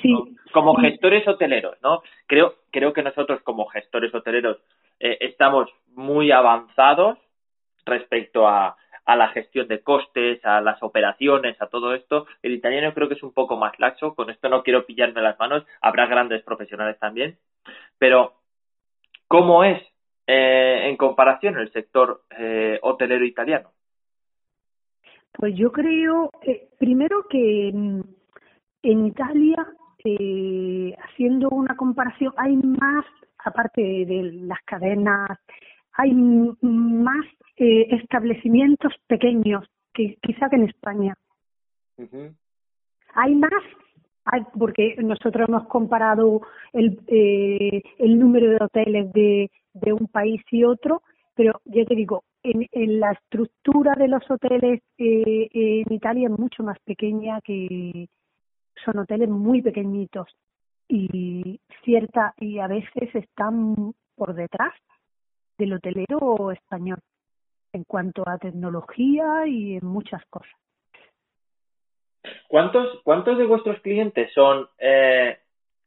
Como 0.51 0.75
gestores 0.75 1.27
hoteleros, 1.27 1.77
¿no? 1.81 2.01
Creo, 2.25 2.55
creo 2.71 2.91
que 2.93 3.03
nosotros 3.03 3.41
como 3.43 3.67
gestores 3.67 4.13
hoteleros 4.13 4.57
eh, 4.99 5.17
estamos 5.21 5.69
muy 5.93 6.31
avanzados 6.31 7.17
respecto 7.85 8.47
a, 8.47 8.75
a 9.07 9.15
la 9.15 9.29
gestión 9.29 9.69
de 9.69 9.81
costes, 9.81 10.43
a 10.45 10.59
las 10.59 10.83
operaciones, 10.83 11.59
a 11.61 11.67
todo 11.67 11.95
esto. 11.95 12.27
El 12.43 12.53
italiano 12.53 12.93
creo 12.93 13.07
que 13.07 13.13
es 13.13 13.23
un 13.23 13.31
poco 13.31 13.55
más 13.55 13.79
laxo. 13.79 14.13
Con 14.15 14.29
esto 14.29 14.49
no 14.49 14.63
quiero 14.63 14.85
pillarme 14.85 15.21
las 15.21 15.39
manos. 15.39 15.65
Habrá 15.79 16.07
grandes 16.07 16.43
profesionales 16.43 16.99
también. 16.99 17.37
Pero, 17.97 18.33
¿cómo 19.29 19.63
es 19.63 19.81
eh, 20.27 20.89
en 20.89 20.97
comparación 20.97 21.57
el 21.57 21.71
sector 21.71 22.23
eh, 22.37 22.79
hotelero 22.81 23.23
italiano? 23.23 23.71
Pues 25.31 25.55
yo 25.55 25.71
creo, 25.71 26.29
eh, 26.41 26.67
primero 26.77 27.27
que 27.29 27.71
en, 28.91 29.05
Italia, 29.05 29.67
eh, 30.03 30.95
haciendo 31.03 31.49
una 31.49 31.75
comparación, 31.75 32.33
hay 32.37 32.55
más, 32.55 33.05
aparte 33.43 33.81
de 33.81 34.31
las 34.43 34.59
cadenas, 34.65 35.39
hay 35.93 36.13
más 36.13 37.25
eh, 37.57 37.87
establecimientos 37.91 38.93
pequeños 39.07 39.65
que 39.93 40.17
quizá 40.21 40.49
que 40.49 40.57
en 40.57 40.63
España. 40.63 41.15
Hay 43.13 43.35
más 43.35 43.63
porque 44.57 44.95
nosotros 44.97 45.47
hemos 45.47 45.67
comparado 45.67 46.41
el, 46.73 46.99
eh, 47.07 47.81
el 47.97 48.19
número 48.19 48.49
de 48.49 48.57
hoteles 48.63 49.13
de, 49.13 49.49
de 49.73 49.93
un 49.93 50.07
país 50.07 50.41
y 50.51 50.63
otro, 50.63 51.01
pero 51.35 51.61
ya 51.65 51.85
te 51.85 51.95
digo, 51.95 52.23
en, 52.43 52.67
en 52.71 52.99
la 52.99 53.11
estructura 53.11 53.95
de 53.95 54.07
los 54.07 54.29
hoteles 54.29 54.81
eh, 54.97 55.49
en 55.51 55.93
Italia 55.93 56.29
es 56.31 56.39
mucho 56.39 56.63
más 56.63 56.77
pequeña 56.79 57.39
que 57.41 58.09
son 58.83 58.99
hoteles 58.99 59.29
muy 59.29 59.61
pequeñitos 59.61 60.27
y 60.87 61.59
cierta 61.83 62.33
y 62.37 62.59
a 62.59 62.67
veces 62.67 63.13
están 63.13 63.93
por 64.15 64.33
detrás 64.33 64.73
del 65.57 65.73
hotelero 65.73 66.51
español 66.51 66.99
en 67.73 67.83
cuanto 67.83 68.23
a 68.27 68.37
tecnología 68.37 69.45
y 69.47 69.77
en 69.77 69.85
muchas 69.85 70.23
cosas. 70.29 70.51
¿Cuántos, 72.47 73.01
cuántos 73.03 73.37
de 73.37 73.45
vuestros 73.45 73.79
clientes 73.81 74.31
son, 74.33 74.67
eh, 74.79 75.37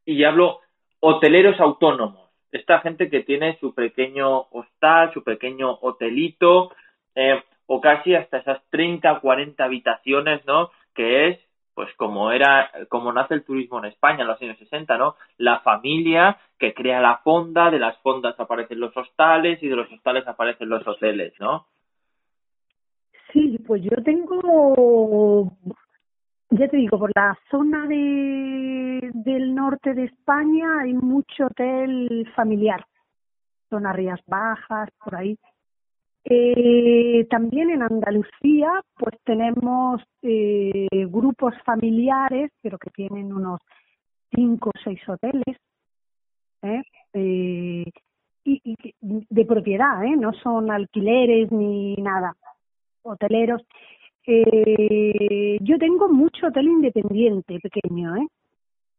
y 0.05 0.23
hablo, 0.23 0.59
hoteleros 0.99 1.59
autónomos? 1.59 2.29
Esta 2.51 2.79
gente 2.79 3.09
que 3.09 3.21
tiene 3.21 3.57
su 3.59 3.73
pequeño 3.73 4.47
hostal, 4.51 5.13
su 5.13 5.23
pequeño 5.23 5.71
hotelito, 5.81 6.71
eh, 7.15 7.41
o 7.65 7.79
casi 7.79 8.15
hasta 8.15 8.39
esas 8.39 8.61
30 8.69 9.13
o 9.13 9.21
40 9.21 9.63
habitaciones, 9.63 10.45
¿no? 10.45 10.71
Que 10.93 11.29
es, 11.29 11.39
pues 11.73 11.93
como 11.95 12.31
era, 12.31 12.69
como 12.89 13.13
nace 13.13 13.33
el 13.33 13.43
turismo 13.43 13.79
en 13.79 13.85
España 13.85 14.21
en 14.21 14.27
los 14.27 14.41
años 14.41 14.57
60, 14.57 14.97
¿no? 14.97 15.15
La 15.37 15.59
familia 15.59 16.37
que 16.59 16.73
crea 16.73 17.01
la 17.01 17.17
fonda, 17.17 17.71
de 17.71 17.79
las 17.79 17.97
fondas 17.99 18.39
aparecen 18.39 18.79
los 18.79 18.95
hostales 18.95 19.61
y 19.63 19.67
de 19.67 19.75
los 19.75 19.91
hostales 19.91 20.27
aparecen 20.27 20.69
los 20.69 20.85
hoteles, 20.87 21.33
¿no? 21.39 21.67
Sí, 23.31 23.57
pues 23.65 23.81
yo 23.83 24.03
tengo 24.03 25.51
ya 26.51 26.67
te 26.67 26.77
digo, 26.77 26.99
por 26.99 27.11
la 27.15 27.37
zona 27.49 27.87
de, 27.87 29.09
del 29.13 29.55
norte 29.55 29.93
de 29.93 30.03
España 30.03 30.81
hay 30.81 30.93
mucho 30.93 31.45
hotel 31.45 32.29
familiar, 32.35 32.85
zona 33.69 33.93
Rías 33.93 34.19
Bajas, 34.27 34.89
por 35.01 35.15
ahí. 35.15 35.39
Eh, 36.23 37.25
también 37.29 37.71
en 37.71 37.81
Andalucía, 37.81 38.69
pues 38.95 39.15
tenemos 39.23 40.01
eh, 40.21 40.87
grupos 41.07 41.53
familiares, 41.65 42.51
pero 42.61 42.77
que 42.77 42.91
tienen 42.91 43.33
unos 43.33 43.59
cinco 44.33 44.69
o 44.69 44.79
seis 44.83 45.01
hoteles, 45.07 45.57
¿eh? 46.61 46.83
Eh, 47.13 47.91
y, 48.43 48.77
de 49.01 49.45
propiedad, 49.45 50.03
¿eh? 50.03 50.15
no 50.17 50.33
son 50.33 50.71
alquileres 50.71 51.51
ni 51.51 51.95
nada, 51.95 52.35
hoteleros. 53.03 53.61
Eh, 54.25 55.57
yo 55.61 55.77
tengo 55.77 56.09
mucho 56.09 56.47
hotel 56.47 56.67
independiente 56.67 57.59
pequeño, 57.59 58.15
¿eh? 58.15 58.27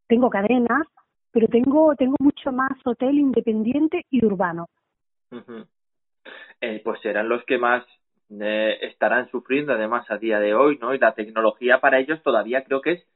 Tengo 0.06 0.28
cadenas, 0.28 0.86
pero 1.30 1.46
tengo 1.48 1.94
tengo 1.96 2.16
mucho 2.20 2.52
más 2.52 2.72
hotel 2.84 3.18
independiente 3.18 4.04
y 4.10 4.24
urbano. 4.24 4.66
Eh, 6.62 6.80
pues 6.82 7.00
serán 7.02 7.28
los 7.28 7.44
que 7.44 7.58
más 7.58 7.84
eh, 8.40 8.78
estarán 8.82 9.30
sufriendo 9.30 9.74
además 9.74 10.10
a 10.10 10.16
día 10.16 10.40
de 10.40 10.54
hoy, 10.54 10.78
¿no? 10.80 10.94
Y 10.94 10.98
la 10.98 11.12
tecnología 11.12 11.80
para 11.80 11.98
ellos 11.98 12.22
todavía 12.22 12.64
creo 12.64 12.80
que 12.80 12.92
es 12.92 13.06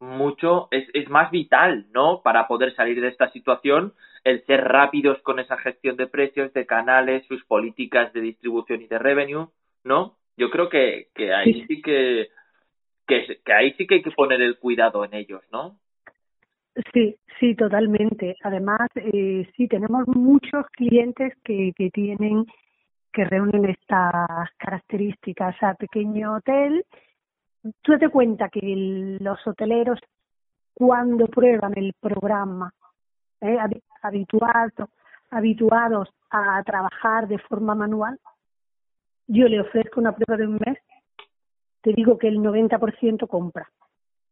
mucho, 0.00 0.68
es, 0.70 0.86
es 0.92 1.08
más 1.08 1.30
vital, 1.30 1.86
¿no? 1.92 2.20
Para 2.22 2.46
poder 2.46 2.74
salir 2.74 3.00
de 3.00 3.08
esta 3.08 3.30
situación, 3.30 3.94
el 4.24 4.44
ser 4.44 4.64
rápidos 4.64 5.18
con 5.22 5.38
esa 5.38 5.56
gestión 5.56 5.96
de 5.96 6.06
precios, 6.06 6.52
de 6.52 6.66
canales, 6.66 7.24
sus 7.26 7.42
políticas 7.44 8.12
de 8.12 8.20
distribución 8.20 8.82
y 8.82 8.88
de 8.88 8.98
revenue, 8.98 9.48
¿no? 9.84 10.16
Yo 10.36 10.50
creo 10.50 10.68
que, 10.68 11.08
que 11.14 11.32
ahí 11.32 11.64
sí 11.66 11.80
que, 11.80 12.28
que, 13.06 13.38
que 13.42 13.52
ahí 13.52 13.72
sí 13.74 13.86
que 13.86 13.94
hay 13.94 14.02
que 14.02 14.10
poner 14.10 14.42
el 14.42 14.58
cuidado 14.58 15.04
en 15.04 15.14
ellos, 15.14 15.42
¿no? 15.50 15.78
Sí, 16.92 17.16
sí, 17.40 17.54
totalmente. 17.54 18.36
Además, 18.42 18.88
eh, 18.96 19.48
sí, 19.56 19.66
tenemos 19.66 20.06
muchos 20.08 20.66
clientes 20.72 21.32
que, 21.42 21.72
que 21.74 21.88
tienen, 21.90 22.44
que 23.16 23.24
reúnen 23.24 23.64
estas 23.64 24.50
características. 24.58 25.56
a 25.62 25.72
pequeño 25.72 26.34
hotel, 26.34 26.84
tú 27.80 27.98
te 27.98 28.10
cuenta 28.10 28.50
que 28.50 28.60
los 29.20 29.38
hoteleros, 29.46 29.98
cuando 30.74 31.26
prueban 31.26 31.72
el 31.76 31.94
programa, 31.98 32.74
eh, 33.40 33.56
habituados, 34.02 34.90
habituados 35.30 36.10
a 36.30 36.62
trabajar 36.62 37.26
de 37.26 37.38
forma 37.38 37.74
manual, 37.74 38.18
yo 39.28 39.48
le 39.48 39.62
ofrezco 39.62 39.98
una 39.98 40.14
prueba 40.14 40.36
de 40.36 40.46
un 40.46 40.58
mes, 40.66 40.78
te 41.80 41.94
digo 41.94 42.18
que 42.18 42.28
el 42.28 42.36
90% 42.40 43.26
compra. 43.28 43.66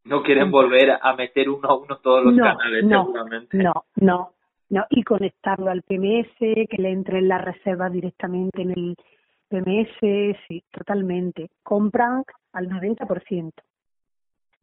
No 0.03 0.21
quieren 0.21 0.51
volver 0.51 0.99
a 1.01 1.15
meter 1.15 1.49
uno 1.49 1.67
a 1.69 1.75
uno 1.75 1.97
todos 1.97 2.23
los 2.23 2.37
canales, 2.37 2.83
no, 2.83 3.05
seguramente. 3.05 3.57
No, 3.57 3.73
no, 3.95 4.34
no. 4.69 4.85
Y 4.89 5.03
conectarlo 5.03 5.69
al 5.69 5.83
PMS, 5.83 6.37
que 6.37 6.77
le 6.77 6.91
entre 6.91 7.19
en 7.19 7.27
la 7.27 7.37
reserva 7.37 7.89
directamente 7.89 8.61
en 8.61 8.71
el 8.71 8.95
PMS, 9.47 10.37
sí, 10.47 10.63
totalmente. 10.71 11.49
Compran 11.63 12.23
al 12.53 12.69
90%. 12.69 13.51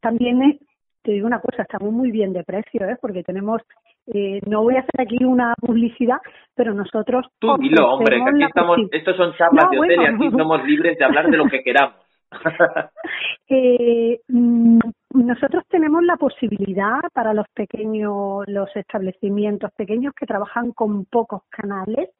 También 0.00 0.58
te 1.02 1.12
digo 1.12 1.26
una 1.26 1.40
cosa, 1.40 1.62
estamos 1.62 1.92
muy 1.92 2.10
bien 2.10 2.32
de 2.32 2.44
precio, 2.44 2.88
¿eh? 2.88 2.96
porque 3.00 3.22
tenemos, 3.22 3.60
eh, 4.06 4.40
no 4.46 4.62
voy 4.62 4.76
a 4.76 4.80
hacer 4.80 5.00
aquí 5.00 5.24
una 5.24 5.54
publicidad, 5.60 6.18
pero 6.54 6.74
nosotros... 6.74 7.26
Tú 7.38 7.56
dilo, 7.58 7.94
hombre, 7.94 8.16
que 8.16 8.30
aquí 8.30 8.44
estamos, 8.44 8.78
estos 8.90 9.16
son 9.16 9.34
charlas 9.34 9.70
de 9.70 9.78
hotel 9.78 10.00
y 10.00 10.06
aquí 10.06 10.30
somos 10.30 10.64
libres 10.64 10.98
de 10.98 11.04
hablar 11.04 11.30
de 11.30 11.36
lo 11.36 11.46
que 11.46 11.62
queramos. 11.62 11.96
eh, 13.48 14.20
mm, 14.28 14.78
nosotros 15.14 15.64
tenemos 15.68 16.02
la 16.02 16.16
posibilidad 16.16 17.00
para 17.12 17.34
los 17.34 17.46
pequeños, 17.54 18.44
los 18.46 18.74
establecimientos 18.74 19.70
pequeños 19.72 20.14
que 20.14 20.26
trabajan 20.26 20.72
con 20.72 21.04
pocos 21.04 21.42
canales, 21.50 22.10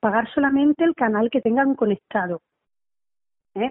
pagar 0.00 0.28
solamente 0.34 0.84
el 0.84 0.94
canal 0.94 1.30
que 1.30 1.40
tengan 1.40 1.74
conectado. 1.74 2.42
¿eh? 3.54 3.70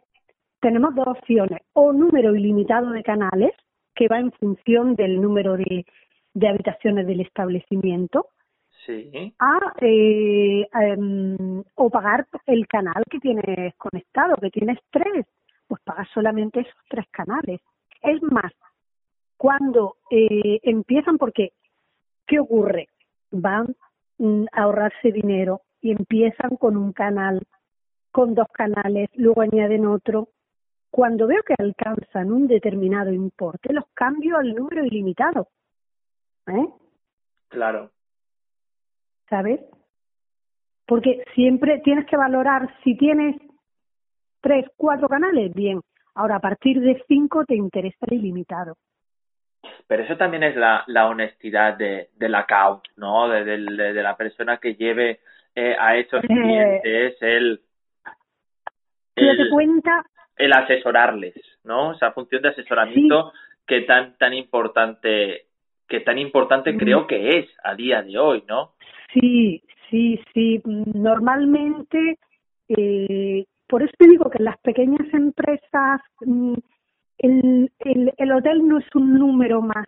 Tenemos 0.60 0.96
dos 0.96 1.08
opciones, 1.08 1.62
o 1.74 1.92
número 1.94 2.36
ilimitado 2.36 2.92
de 2.92 3.04
canales, 3.04 3.52
que 3.94 4.08
va 4.08 4.20
en 4.20 4.32
función 4.32 4.96
del 4.96 5.22
número 5.22 5.58
de, 5.58 5.86
de 6.34 6.48
habitaciones 6.48 7.06
del 7.06 7.22
establecimiento, 7.22 8.28
sí. 8.86 9.34
a, 9.40 9.74
eh, 9.82 10.68
em, 10.74 11.64
o 11.76 11.90
pagar 11.90 12.28
el 12.46 12.68
canal 12.68 13.04
que 13.10 13.20
tienes 13.20 13.76
conectado, 13.76 14.38
que 14.38 14.50
tienes 14.50 14.80
tres, 14.90 15.26
pues 15.68 15.82
pagas 15.84 16.08
solamente 16.14 16.62
esos 16.62 16.76
tres 16.90 17.06
canales. 17.12 17.60
Es 18.02 18.22
más, 18.24 18.52
cuando 19.42 19.98
eh, 20.12 20.60
empiezan, 20.62 21.18
porque, 21.18 21.54
¿qué 22.28 22.40
ocurre? 22.40 22.90
Van 23.32 23.76
mm, 24.20 24.46
a 24.52 24.62
ahorrarse 24.62 25.12
dinero 25.12 25.62
y 25.82 25.90
empiezan 25.90 26.58
con 26.58 26.78
un 26.78 26.94
canal, 26.94 27.42
con 28.12 28.36
dos 28.36 28.46
canales, 28.54 29.10
luego 29.16 29.42
añaden 29.42 29.88
otro, 29.88 30.30
cuando 30.92 31.26
veo 31.26 31.42
que 31.42 31.56
alcanzan 31.58 32.32
un 32.32 32.48
determinado 32.48 33.12
importe, 33.12 33.74
los 33.74 33.86
cambio 33.96 34.38
al 34.38 34.54
número 34.54 34.86
ilimitado. 34.86 35.48
¿Eh? 36.46 36.68
Claro. 37.48 37.90
¿Sabes? 39.28 39.60
Porque 40.86 41.24
siempre 41.34 41.80
tienes 41.80 42.06
que 42.06 42.16
valorar 42.16 42.72
si 42.84 42.96
tienes 42.96 43.38
tres, 44.40 44.68
cuatro 44.78 45.10
canales, 45.10 45.52
bien. 45.56 45.82
Ahora, 46.14 46.36
a 46.36 46.42
partir 46.42 46.80
de 46.80 47.04
cinco 47.08 47.44
te 47.44 47.56
interesa 47.56 48.06
el 48.06 48.20
ilimitado. 48.20 48.78
Pero 49.88 50.04
eso 50.04 50.18
también 50.18 50.44
es 50.44 50.56
la, 50.56 50.84
la 50.88 51.08
honestidad 51.08 51.78
de, 51.78 52.10
del 52.16 52.36
account, 52.36 52.84
¿no? 52.98 53.28
De, 53.28 53.44
de, 53.44 53.58
de 53.94 54.04
la 54.04 54.16
persona 54.16 54.58
que 54.58 54.76
lleve 54.76 55.20
eh, 55.56 55.76
a 55.78 55.98
esos 55.98 56.24
eh, 56.24 56.28
clientes 56.28 57.18
el, 57.22 57.60
el, 59.16 59.50
cuenta 59.50 60.04
el 60.38 60.54
asesorarles, 60.54 61.36
¿no? 61.66 61.94
Esa 61.94 62.14
función 62.14 62.42
de 62.42 62.50
asesoramiento 62.50 63.34
que 63.68 63.82
tan 63.82 64.18
tan 64.18 64.34
importante 64.34 65.46
que 65.88 66.00
tan 66.00 66.18
importante 66.18 66.72
mm. 66.72 66.78
creo 66.78 67.08
que 67.08 67.38
es 67.38 67.50
a 67.64 67.76
día 67.76 68.02
de 68.02 68.18
hoy, 68.18 68.44
¿no? 68.48 68.76
Sí, 69.14 69.62
sí, 69.90 70.22
sí. 70.34 70.62
Normalmente, 70.66 72.18
eh, 72.70 73.46
por 73.68 73.84
eso 73.84 73.92
te 73.98 74.08
digo 74.08 74.30
que 74.30 74.42
las 74.42 74.58
pequeñas 74.60 75.14
empresas 75.14 76.00
mm, 76.22 76.54
el, 77.22 77.72
el, 77.80 78.14
el 78.18 78.32
hotel 78.32 78.68
no 78.68 78.80
es 78.80 78.96
un 78.96 79.18
número 79.18 79.62
más, 79.62 79.86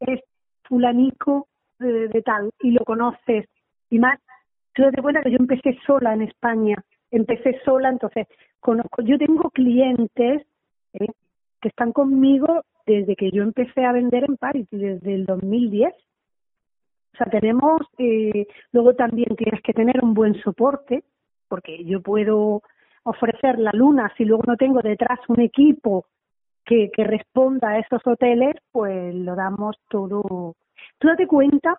es 0.00 0.20
fulanico 0.64 1.48
de, 1.78 2.08
de 2.08 2.22
tal 2.22 2.50
y 2.60 2.72
lo 2.72 2.84
conoces 2.84 3.46
y 3.90 3.98
más. 3.98 4.18
Tú 4.74 4.84
te 4.90 5.02
cuenta 5.02 5.22
que 5.22 5.32
yo 5.32 5.38
empecé 5.38 5.78
sola 5.86 6.14
en 6.14 6.22
España 6.22 6.76
empecé 7.10 7.60
sola, 7.64 7.88
entonces 7.88 8.26
conozco, 8.60 9.02
yo 9.02 9.18
tengo 9.18 9.50
clientes 9.50 10.46
¿eh? 10.94 11.06
que 11.60 11.68
están 11.68 11.92
conmigo 11.92 12.64
desde 12.86 13.16
que 13.16 13.30
yo 13.30 13.42
empecé 13.42 13.84
a 13.84 13.92
vender 13.92 14.24
en 14.24 14.36
París, 14.36 14.66
desde 14.70 15.14
el 15.14 15.26
2010. 15.26 15.92
O 15.92 17.16
sea, 17.16 17.26
tenemos, 17.26 17.82
eh, 17.98 18.46
luego 18.72 18.94
también 18.94 19.36
tienes 19.36 19.60
que 19.62 19.72
tener 19.72 20.02
un 20.02 20.14
buen 20.14 20.34
soporte, 20.42 21.04
porque 21.48 21.84
yo 21.84 22.00
puedo 22.00 22.62
ofrecer 23.02 23.58
la 23.58 23.72
luna, 23.72 24.12
si 24.16 24.24
luego 24.24 24.44
no 24.46 24.56
tengo 24.56 24.80
detrás 24.80 25.18
un 25.28 25.40
equipo 25.40 26.06
que, 26.70 26.88
que 26.92 27.02
responda 27.02 27.70
a 27.70 27.78
esos 27.80 28.00
hoteles, 28.06 28.54
pues 28.70 29.12
lo 29.12 29.34
damos 29.34 29.76
todo. 29.88 30.54
Tú 30.98 31.08
date 31.08 31.26
cuenta, 31.26 31.76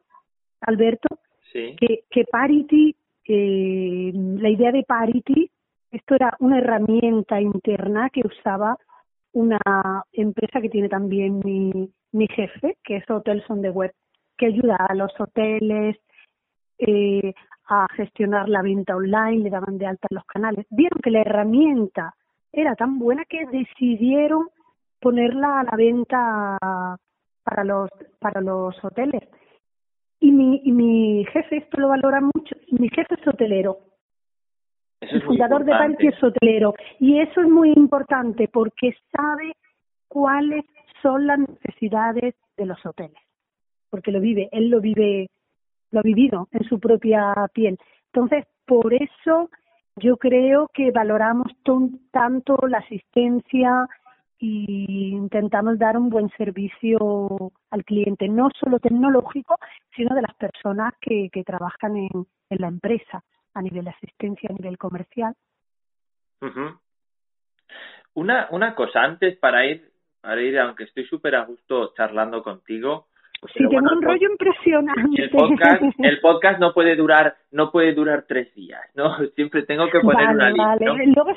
Alberto, 0.60 1.08
que, 1.54 2.04
que 2.10 2.26
Parity 2.30 2.94
eh, 3.26 4.12
la 4.14 4.50
idea 4.50 4.74
de 4.74 4.84
Parity, 4.84 5.50
esto 5.92 6.16
era 6.16 6.36
una 6.40 6.58
herramienta 6.58 7.40
interna 7.40 8.10
que 8.10 8.22
usaba 8.26 8.78
una 9.32 9.60
empresa 10.12 10.60
que 10.60 10.70
tiene 10.70 10.90
también 10.90 11.40
mi, 11.46 11.90
mi 12.12 12.28
jefe, 12.28 12.78
que 12.84 12.98
es 12.98 13.10
Hotels 13.10 13.50
on 13.50 13.62
the 13.62 13.70
Web, 13.70 13.94
que 14.38 14.48
ayuda 14.48 14.76
a 14.76 14.94
los 14.94 15.14
hoteles 15.18 15.96
eh, 16.80 17.34
a 17.70 17.88
gestionar 17.96 18.50
la 18.50 18.62
venta 18.62 18.98
online, 18.98 19.44
le 19.44 19.50
daban 19.50 19.78
de 19.78 19.86
alta 19.86 20.08
los 20.10 20.26
canales. 20.26 20.66
Vieron 20.70 21.00
que 21.02 21.12
la 21.12 21.22
herramienta 21.22 22.14
era 22.52 22.76
tan 22.76 23.00
buena 23.00 23.24
que 23.24 23.46
decidieron 23.46 24.50
ponerla 25.02 25.60
a 25.62 25.64
la 25.64 25.76
venta 25.76 26.58
para 27.44 27.64
los 27.64 27.90
para 28.20 28.40
los 28.42 28.76
hoteles 28.84 29.24
y 30.22 30.32
mi, 30.32 30.62
y 30.64 30.72
mi 30.72 31.26
jefe 31.34 31.58
esto 31.58 31.82
lo 31.82 31.90
valora 31.90 32.22
mucho, 32.22 32.56
mi 32.70 32.88
jefe 32.90 33.16
es 33.16 33.28
hotelero. 33.28 33.80
el 35.02 35.24
fundador 35.24 35.66
de 35.66 35.72
Parque 35.72 36.08
es 36.10 36.24
hotelero. 36.24 36.76
Y 37.00 37.20
eso 37.20 37.42
es 37.42 37.50
muy 37.50 37.74
importante 37.74 38.48
porque 38.48 38.96
sabe 39.12 39.54
cuáles 40.08 40.64
son 41.02 41.26
las 41.26 41.40
necesidades 41.40 42.36
de 42.56 42.66
los 42.68 42.86
hoteles. 42.86 43.18
Porque 43.90 44.12
lo 44.12 44.22
vive, 44.22 44.48
él 44.52 44.70
lo 44.70 44.80
vive, 44.80 45.28
lo 45.90 46.02
ha 46.02 46.04
vivido 46.04 46.48
en 46.52 46.64
su 46.66 46.80
propia 46.80 47.34
piel. 47.52 47.80
Entonces, 48.14 48.46
por 48.68 48.94
eso 48.94 49.50
yo 49.96 50.18
creo 50.18 50.70
que 50.72 50.92
valoramos 50.92 51.52
tanto 52.12 52.58
la 52.68 52.78
asistencia 52.78 53.88
y 54.42 55.12
intentamos 55.12 55.78
dar 55.78 55.96
un 55.96 56.10
buen 56.10 56.30
servicio 56.32 56.98
al 57.70 57.86
cliente, 57.86 58.28
no 58.28 58.50
solo 58.60 58.80
tecnológico, 58.80 59.56
sino 59.96 60.16
de 60.16 60.24
las 60.24 60.34
personas 60.34 60.94
que, 61.00 61.30
que 61.32 61.44
trabajan 61.44 61.96
en, 61.96 62.10
en 62.50 62.58
la 62.58 62.68
empresa, 62.68 63.24
a 63.54 63.62
nivel 63.62 63.86
de 63.86 63.92
asistencia, 63.92 64.50
a 64.50 64.54
nivel 64.54 64.80
comercial. 64.80 65.36
Una, 68.16 68.48
una 68.50 68.74
cosa, 68.74 69.04
antes 69.04 69.38
para 69.38 69.64
ir, 69.68 69.92
para 70.22 70.42
ir, 70.42 70.60
aunque 70.60 70.86
estoy 70.86 71.06
súper 71.06 71.36
a 71.36 71.46
gusto 71.46 71.94
charlando 71.96 72.42
contigo, 72.42 73.10
Sí, 73.48 73.68
tengo 73.68 73.92
un 73.92 74.02
rollo 74.04 74.30
impresionante. 74.32 75.24
El 75.24 75.30
podcast, 75.32 75.82
el 75.98 76.20
podcast 76.20 76.60
no 76.60 76.74
puede 76.74 76.96
durar, 76.96 77.36
no 77.52 77.72
puede 77.72 77.94
durar 77.94 78.26
tres 78.28 78.54
días, 78.54 78.82
¿no? 78.94 79.18
Siempre 79.36 79.64
tengo 79.64 79.90
que 79.90 80.00
poner 80.00 80.30
una 80.30 80.50
lista. 80.52 80.76
Luego 80.80 81.32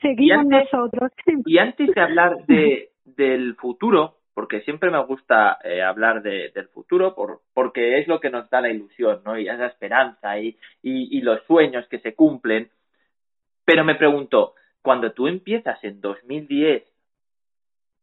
seguimos 0.00 0.46
nosotros. 0.46 1.10
Y 1.44 1.58
antes 1.58 1.90
de 1.92 2.00
hablar 2.00 2.46
de, 2.46 2.90
del 3.04 3.56
futuro, 3.56 4.14
porque 4.32 4.60
siempre 4.62 4.90
me 4.90 5.04
gusta 5.04 5.58
eh, 5.64 5.82
hablar 5.82 6.22
de, 6.22 6.50
del 6.54 6.68
futuro, 6.68 7.14
por, 7.14 7.40
porque 7.52 7.98
es 7.98 8.06
lo 8.06 8.20
que 8.20 8.30
nos 8.30 8.48
da 8.48 8.60
la 8.60 8.70
ilusión, 8.70 9.20
¿no? 9.24 9.36
Y 9.36 9.48
esa 9.48 9.66
esperanza 9.66 10.38
y, 10.38 10.56
y, 10.82 11.18
y 11.18 11.20
los 11.20 11.42
sueños 11.46 11.86
que 11.88 11.98
se 11.98 12.14
cumplen. 12.14 12.70
Pero 13.64 13.84
me 13.84 13.96
pregunto, 13.96 14.54
cuando 14.82 15.12
tú 15.12 15.26
empiezas 15.26 15.82
en 15.82 16.00
2010 16.00 16.84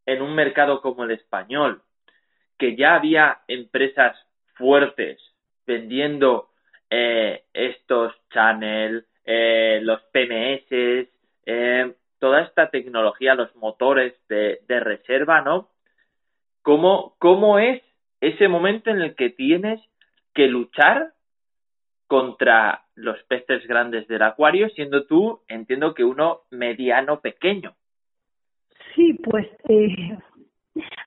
en 0.05 0.21
un 0.21 0.35
mercado 0.35 0.81
como 0.81 1.05
el 1.05 1.11
español, 1.11 1.81
que 2.57 2.75
ya 2.75 2.95
había 2.95 3.39
empresas 3.47 4.17
fuertes 4.55 5.19
vendiendo 5.65 6.49
eh, 6.89 7.43
estos 7.53 8.13
channels, 8.31 9.05
eh, 9.25 9.79
los 9.83 10.01
PMS, 10.13 11.09
eh, 11.45 11.93
toda 12.19 12.41
esta 12.41 12.69
tecnología, 12.69 13.35
los 13.35 13.53
motores 13.55 14.13
de, 14.27 14.59
reserva, 14.67 15.41
¿no? 15.41 15.69
¿Cómo, 16.61 17.15
¿Cómo 17.19 17.59
es 17.59 17.81
ese 18.21 18.47
momento 18.47 18.89
en 18.89 19.01
el 19.01 19.15
que 19.15 19.29
tienes 19.29 19.79
que 20.33 20.47
luchar 20.47 21.13
contra 22.07 22.85
los 22.95 23.21
peces 23.23 23.67
grandes 23.67 24.07
del 24.07 24.21
acuario, 24.21 24.69
siendo 24.69 25.05
tú, 25.05 25.41
entiendo 25.47 25.93
que 25.93 26.03
uno 26.03 26.41
mediano 26.49 27.19
pequeño? 27.19 27.75
Sí, 28.95 29.13
pues, 29.23 29.47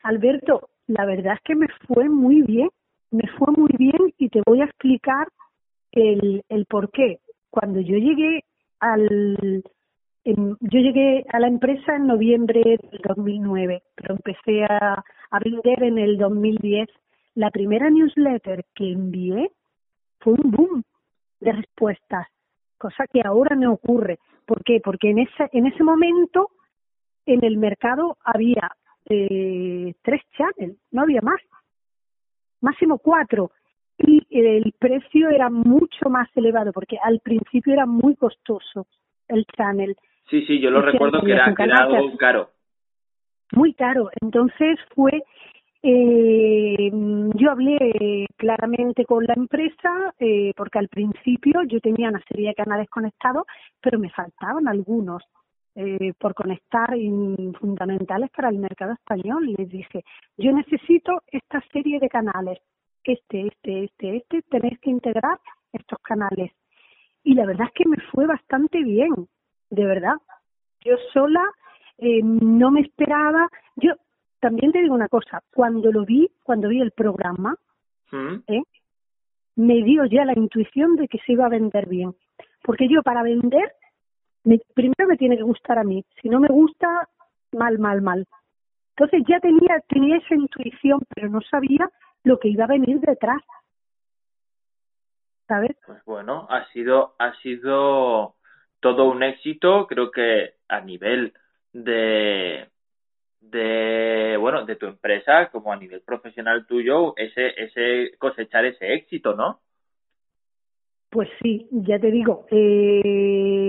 Alberto, 0.03 0.70
la 0.91 1.07
verdad 1.07 1.35
es 1.35 1.41
que 1.43 1.55
me 1.55 1.69
fue 1.87 2.09
muy 2.09 2.43
bien, 2.43 2.69
me 3.11 3.27
fue 3.39 3.53
muy 3.57 3.71
bien 3.79 4.13
y 4.19 4.29
te 4.29 4.43
voy 4.45 4.61
a 4.61 4.65
explicar 4.65 5.29
el, 5.93 6.43
el 6.49 6.67
por 6.67 6.91
qué. 6.91 7.21
Cuando 7.51 7.81
yo 7.81 7.97
llegué 7.97 8.45
al 8.81 9.63
yo 10.23 10.79
llegué 10.79 11.25
a 11.33 11.41
la 11.41 11.49
empresa 11.49 11.97
en 11.97 12.07
noviembre 12.07 12.61
del 12.63 13.01
2009, 13.09 13.83
pero 13.95 14.15
empecé 14.15 14.65
a, 14.65 15.03
a 15.31 15.39
vender 15.39 15.83
en 15.83 15.99
el 15.99 16.19
2010. 16.19 16.89
La 17.37 17.51
primera 17.51 17.89
newsletter 17.89 18.65
que 18.75 18.93
envié 18.93 19.51
fue 20.19 20.35
un 20.35 20.51
boom 20.51 20.83
de 21.41 21.53
respuestas, 21.53 22.27
cosa 22.77 23.07
que 23.07 23.23
ahora 23.25 23.57
no 23.57 23.73
ocurre. 23.73 24.19
¿Por 24.45 24.63
qué? 24.63 24.81
Porque 24.85 25.11
en 25.11 25.21
ese, 25.21 25.49
en 25.53 25.67
ese 25.67 25.83
momento 25.83 26.51
en 27.25 27.43
el 27.45 27.57
mercado 27.57 28.19
había 28.23 28.73
eh, 29.11 29.95
tres 30.03 30.23
channels, 30.37 30.79
no 30.93 31.03
había 31.03 31.21
más, 31.21 31.41
máximo 32.61 32.99
cuatro. 32.99 33.51
Y 33.99 34.23
el 34.31 34.73
precio 34.79 35.29
era 35.29 35.51
mucho 35.51 36.09
más 36.09 36.29
elevado 36.35 36.73
porque 36.73 36.97
al 37.03 37.21
principio 37.21 37.75
era 37.75 37.85
muy 37.85 38.17
costoso 38.17 38.87
el 39.29 39.45
channel. 39.57 39.95
Sí, 40.31 40.47
sí, 40.47 40.61
yo 40.61 40.71
lo 40.71 40.81
recuerdo 40.81 41.21
que 41.23 41.33
era, 41.33 41.55
que 41.55 41.63
era 41.65 41.83
algo 41.83 42.17
caro. 42.17 42.51
Muy 43.53 43.75
caro. 43.75 44.11
Entonces 44.23 44.79
fue 44.95 45.23
eh, 45.83 46.91
yo 47.35 47.51
hablé 47.51 48.27
claramente 48.37 49.07
con 49.07 49.25
la 49.25 49.35
empresa 49.35 50.15
eh, 50.19 50.53
porque 50.55 50.79
al 50.79 50.89
principio 50.89 51.63
yo 51.67 51.81
tenía 51.81 52.11
una 52.11 52.23
serie 52.29 52.49
de 52.49 52.55
canales 52.55 52.89
conectados, 52.91 53.45
pero 53.81 53.99
me 53.99 54.11
faltaban 54.11 54.69
algunos 54.69 55.23
eh, 55.81 56.13
por 56.19 56.35
conectar 56.35 56.91
fundamentales 57.59 58.31
para 58.31 58.51
el 58.51 58.59
mercado 58.59 58.93
español. 58.93 59.47
Les 59.57 59.69
dije, 59.69 60.05
yo 60.37 60.53
necesito 60.53 61.23
esta 61.33 61.63
serie 61.73 61.99
de 61.99 62.09
canales, 62.09 62.59
este, 63.03 63.47
este, 63.47 63.85
este, 63.85 64.17
este, 64.17 64.43
tenéis 64.43 64.79
que 64.81 64.91
integrar 64.91 65.39
estos 65.73 65.99
canales. 66.01 66.53
Y 67.25 67.35
la 67.35 67.47
verdad 67.47 67.69
es 67.69 67.73
que 67.73 67.89
me 67.89 67.97
fue 68.13 68.27
bastante 68.27 68.83
bien, 68.83 69.11
de 69.71 69.87
verdad. 69.87 70.17
Yo 70.85 70.97
sola 71.13 71.45
eh, 71.97 72.21
no 72.23 72.71
me 72.71 72.81
esperaba, 72.81 73.49
yo 73.77 73.93
también 74.41 74.73
te 74.73 74.81
digo 74.81 74.95
una 74.95 75.09
cosa, 75.09 75.43
cuando 75.55 75.93
lo 75.93 76.05
vi, 76.05 76.31
cuando 76.43 76.69
vi 76.69 76.81
el 76.81 76.93
programa, 76.93 77.57
¿Mm? 78.11 78.35
¿eh? 78.49 78.63
me 79.57 79.83
dio 79.83 80.05
ya 80.07 80.25
la 80.25 80.33
intuición 80.33 80.97
de 80.97 81.09
que 81.09 81.19
se 81.19 81.33
iba 81.33 81.47
a 81.47 81.51
vender 81.51 81.89
bien. 81.89 82.15
Porque 82.63 82.89
yo 82.89 83.03
para 83.03 83.23
vender, 83.23 83.73
primero 84.75 85.07
me 85.09 85.17
tiene 85.17 85.37
que 85.37 85.43
gustar 85.43 85.79
a 85.79 85.85
mí. 85.85 86.05
Si 86.21 86.29
no 86.29 86.41
me 86.41 86.49
gusta, 86.49 87.09
mal, 87.53 87.79
mal, 87.79 88.03
mal. 88.03 88.27
Entonces 88.97 89.23
ya 89.29 89.41
tenía, 89.41 89.81
tenía 89.89 90.19
esa 90.19 90.35
intuición, 90.35 91.01
pero 91.15 91.29
no 91.29 91.41
sabía 91.43 91.91
lo 92.25 92.39
que 92.39 92.49
iba 92.49 92.65
a 92.65 92.69
venir 92.69 93.01
detrás. 93.01 93.43
¿Sabes? 95.49 95.77
Pues 95.87 96.05
bueno, 96.05 96.47
ha 96.51 96.67
sido, 96.73 97.15
ha 97.19 97.35
sido 97.41 98.35
todo 98.81 99.11
un 99.11 99.23
éxito, 99.23 99.87
creo 99.87 100.11
que 100.11 100.55
a 100.69 100.81
nivel 100.81 101.33
de 101.73 102.69
de 103.41 104.37
bueno 104.39 104.65
de 104.67 104.77
tu 104.77 104.87
empresa 104.87 105.51
como 105.51 105.73
a 105.73 105.77
nivel 105.77 106.03
profesional 106.03 106.67
tuyo 106.67 107.15
ese 107.17 107.49
ese 107.57 108.17
cosechar 108.19 108.67
ese 108.67 108.93
éxito 108.93 109.35
no 109.35 109.61
pues 111.09 111.29
sí 111.43 111.67
ya 111.71 111.99
te 111.99 112.11
digo 112.11 112.47
eh, 112.51 113.60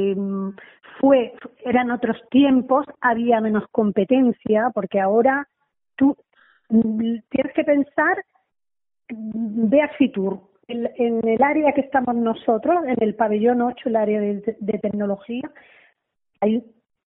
fue 0.99 1.33
eran 1.65 1.91
otros 1.91 2.17
tiempos 2.29 2.85
había 2.99 3.41
menos 3.41 3.63
competencia 3.71 4.69
porque 4.73 4.99
ahora 4.99 5.47
tú 5.95 6.15
tienes 6.67 7.53
que 7.53 7.63
pensar 7.63 8.23
ve 9.09 9.81
a 9.81 9.89
Fitur 9.89 10.39
en, 10.67 10.89
en 10.95 11.27
el 11.27 11.43
área 11.43 11.73
que 11.73 11.81
estamos 11.81 12.15
nosotros 12.15 12.83
en 12.85 13.01
el 13.01 13.15
pabellón 13.15 13.61
8 13.61 13.89
el 13.89 13.95
área 13.95 14.19
de, 14.21 14.55
de 14.59 14.79
tecnología 14.79 15.49
hay 16.39 16.63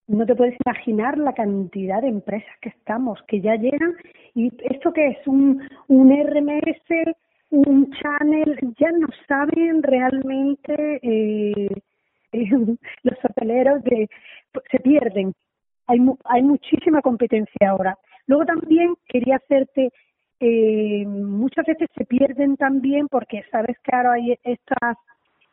no 0.06 0.26
te 0.26 0.34
puedes 0.34 0.56
imaginar 0.64 1.18
la 1.18 1.32
cantidad 1.32 2.02
de 2.02 2.08
empresas 2.08 2.54
que 2.60 2.68
estamos, 2.68 3.18
que 3.26 3.40
ya 3.40 3.56
llegan, 3.56 3.94
y 4.34 4.50
esto 4.64 4.92
que 4.92 5.08
es 5.08 5.26
un, 5.26 5.62
un 5.88 6.10
RMS, 6.10 7.16
un 7.50 7.90
channel, 7.92 8.58
ya 8.78 8.90
no 8.92 9.08
saben 9.26 9.82
realmente 9.82 11.00
eh, 11.02 11.68
eh, 12.34 12.50
los 13.02 13.18
hoteleros 13.24 13.82
de 13.84 14.08
se 14.70 14.78
pierden. 14.80 15.34
Hay, 15.86 15.98
hay 16.24 16.42
muchísima 16.42 17.02
competencia 17.02 17.70
ahora. 17.70 17.98
Luego 18.26 18.44
también 18.46 18.94
quería 19.06 19.36
hacerte, 19.36 19.90
eh, 20.40 21.04
muchas 21.06 21.66
veces 21.66 21.88
se 21.96 22.04
pierden 22.04 22.56
también 22.56 23.08
porque 23.08 23.42
sabes 23.50 23.76
que 23.80 23.94
ahora 23.94 24.14
hay 24.14 24.38
estas 24.42 24.96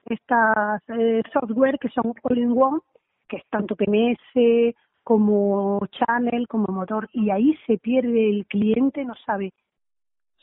estas 0.09 0.81
eh, 0.97 1.21
software 1.31 1.77
que 1.79 1.89
son 1.89 2.13
all 2.23 2.37
in 2.37 2.51
one 2.57 2.79
que 3.27 3.37
es 3.37 3.43
tanto 3.49 3.75
PMS 3.75 4.73
como 5.03 5.79
channel, 5.87 6.47
como 6.47 6.67
motor, 6.67 7.09
y 7.13 7.29
ahí 7.31 7.57
se 7.65 7.77
pierde 7.77 8.29
el 8.29 8.45
cliente, 8.45 9.03
no 9.03 9.15
sabe 9.25 9.53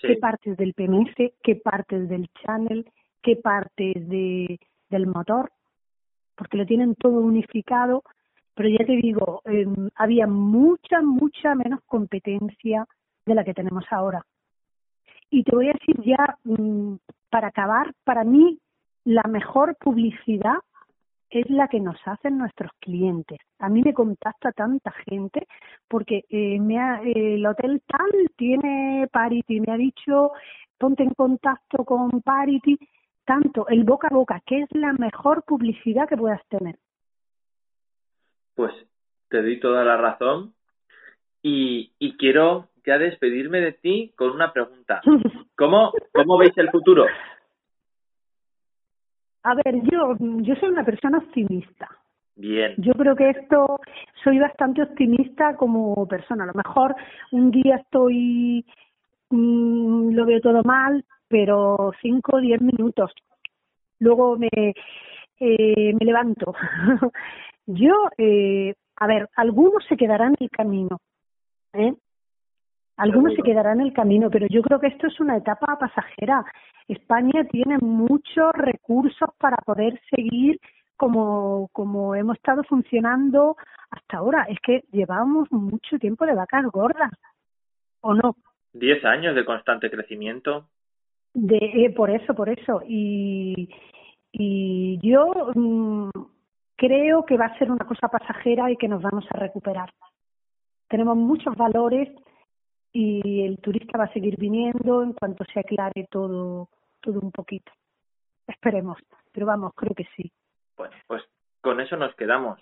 qué 0.00 0.16
partes 0.16 0.56
del 0.56 0.74
PMS, 0.74 1.14
qué 1.42 1.56
partes 1.56 2.08
del 2.08 2.28
channel, 2.42 2.90
qué 3.22 3.36
partes 3.36 4.08
de, 4.08 4.58
del 4.90 5.06
motor, 5.06 5.50
porque 6.38 6.56
lo 6.56 6.64
tienen 6.64 6.94
todo 6.94 7.20
unificado, 7.20 8.04
pero 8.54 8.68
ya 8.68 8.84
te 8.86 8.96
digo, 8.96 9.42
em, 9.44 9.90
había 9.96 10.26
mucha, 10.26 11.02
mucha 11.02 11.54
menos 11.54 11.80
competencia 11.84 12.86
de 13.26 13.34
la 13.34 13.44
que 13.44 13.54
tenemos 13.54 13.84
ahora. 13.90 14.24
Y 15.30 15.42
te 15.42 15.54
voy 15.54 15.68
a 15.68 15.72
decir 15.72 16.00
ya, 16.04 16.38
mm, 16.44 16.94
para 17.28 17.48
acabar, 17.48 17.92
para 18.04 18.24
mí 18.24 18.58
la 19.04 19.24
mejor 19.24 19.76
publicidad 19.76 20.58
es 21.30 21.50
la 21.50 21.68
que 21.68 21.80
nos 21.80 21.96
hacen 22.06 22.38
nuestros 22.38 22.70
clientes. 22.80 23.38
A 23.58 23.68
mí 23.68 23.82
me 23.82 23.92
contacta 23.92 24.52
tanta 24.52 24.92
gente 25.10 25.46
porque 25.86 26.24
eh, 26.30 26.58
me 26.60 26.78
ha, 26.78 27.02
el 27.02 27.44
hotel 27.46 27.82
tal 27.86 28.10
tiene 28.36 29.08
Parity, 29.12 29.60
me 29.60 29.72
ha 29.72 29.76
dicho 29.76 30.32
ponte 30.78 31.02
en 31.02 31.10
contacto 31.10 31.84
con 31.84 32.22
Parity, 32.22 32.78
tanto 33.28 33.68
el 33.68 33.84
boca 33.84 34.08
a 34.10 34.14
boca, 34.14 34.40
que 34.46 34.62
es 34.62 34.68
la 34.72 34.94
mejor 34.94 35.44
publicidad 35.44 36.08
que 36.08 36.16
puedas 36.16 36.40
tener. 36.48 36.76
Pues 38.54 38.72
te 39.28 39.42
doy 39.42 39.60
toda 39.60 39.84
la 39.84 39.98
razón 39.98 40.54
y, 41.42 41.92
y 41.98 42.16
quiero 42.16 42.68
ya 42.86 42.96
despedirme 42.96 43.60
de 43.60 43.72
ti 43.72 44.14
con 44.16 44.30
una 44.30 44.50
pregunta. 44.50 45.02
¿Cómo, 45.56 45.92
cómo 46.12 46.38
veis 46.38 46.56
el 46.56 46.70
futuro? 46.70 47.04
A 49.42 49.54
ver, 49.54 49.74
yo, 49.82 50.16
yo 50.18 50.54
soy 50.56 50.70
una 50.70 50.84
persona 50.84 51.18
optimista. 51.18 51.86
Bien. 52.34 52.74
Yo 52.78 52.94
creo 52.94 53.14
que 53.14 53.28
esto, 53.28 53.78
soy 54.24 54.38
bastante 54.38 54.82
optimista 54.82 55.54
como 55.56 56.06
persona. 56.08 56.44
A 56.44 56.46
lo 56.46 56.54
mejor 56.54 56.94
un 57.32 57.50
día 57.50 57.76
estoy, 57.76 58.64
mm, 59.28 60.14
lo 60.14 60.24
veo 60.24 60.40
todo 60.40 60.62
mal, 60.62 61.04
pero 61.28 61.92
cinco 62.00 62.36
o 62.36 62.40
diez 62.40 62.60
minutos. 62.60 63.12
Luego 64.00 64.36
me, 64.38 64.48
eh, 65.40 65.94
me 65.94 66.04
levanto. 66.04 66.54
yo, 67.66 67.94
eh, 68.16 68.74
a 68.96 69.06
ver, 69.06 69.28
algunos 69.36 69.84
se 69.88 69.96
quedarán 69.96 70.34
en 70.38 70.44
el 70.44 70.50
camino. 70.50 71.00
¿eh? 71.74 71.94
Algunos 72.96 73.34
se 73.34 73.42
quedarán 73.42 73.80
en 73.80 73.86
el 73.86 73.92
camino, 73.92 74.28
pero 74.28 74.46
yo 74.48 74.60
creo 74.62 74.80
que 74.80 74.88
esto 74.88 75.06
es 75.06 75.20
una 75.20 75.36
etapa 75.36 75.78
pasajera. 75.78 76.44
España 76.88 77.44
tiene 77.44 77.78
muchos 77.78 78.50
recursos 78.54 79.28
para 79.38 79.56
poder 79.58 80.00
seguir 80.10 80.58
como, 80.96 81.68
como 81.72 82.16
hemos 82.16 82.36
estado 82.36 82.64
funcionando 82.64 83.56
hasta 83.90 84.16
ahora. 84.16 84.46
Es 84.48 84.58
que 84.60 84.82
llevamos 84.90 85.46
mucho 85.52 85.98
tiempo 86.00 86.26
de 86.26 86.34
vacas 86.34 86.64
gordas, 86.72 87.12
¿o 88.00 88.14
no? 88.14 88.34
Diez 88.72 89.04
años 89.04 89.36
de 89.36 89.44
constante 89.44 89.90
crecimiento. 89.90 90.66
De, 91.40 91.56
eh, 91.56 91.90
por 91.94 92.10
eso, 92.10 92.34
por 92.34 92.48
eso. 92.48 92.82
Y, 92.84 93.68
y 94.32 94.98
yo 95.00 95.52
mm, 95.54 96.10
creo 96.74 97.24
que 97.24 97.36
va 97.36 97.46
a 97.46 97.58
ser 97.58 97.70
una 97.70 97.86
cosa 97.86 98.08
pasajera 98.08 98.72
y 98.72 98.76
que 98.76 98.88
nos 98.88 99.00
vamos 99.00 99.24
a 99.30 99.38
recuperar. 99.38 99.92
Tenemos 100.88 101.16
muchos 101.16 101.54
valores 101.54 102.08
y 102.92 103.44
el 103.44 103.58
turista 103.58 103.98
va 103.98 104.04
a 104.04 104.12
seguir 104.12 104.36
viniendo 104.36 105.04
en 105.04 105.12
cuanto 105.12 105.44
se 105.44 105.60
aclare 105.60 106.08
todo, 106.10 106.70
todo 107.00 107.20
un 107.20 107.30
poquito. 107.30 107.70
Esperemos, 108.48 108.98
pero 109.30 109.46
vamos, 109.46 109.72
creo 109.76 109.94
que 109.94 110.08
sí. 110.16 110.32
Bueno, 110.76 110.96
pues 111.06 111.22
con 111.60 111.80
eso 111.80 111.96
nos 111.96 112.16
quedamos. 112.16 112.58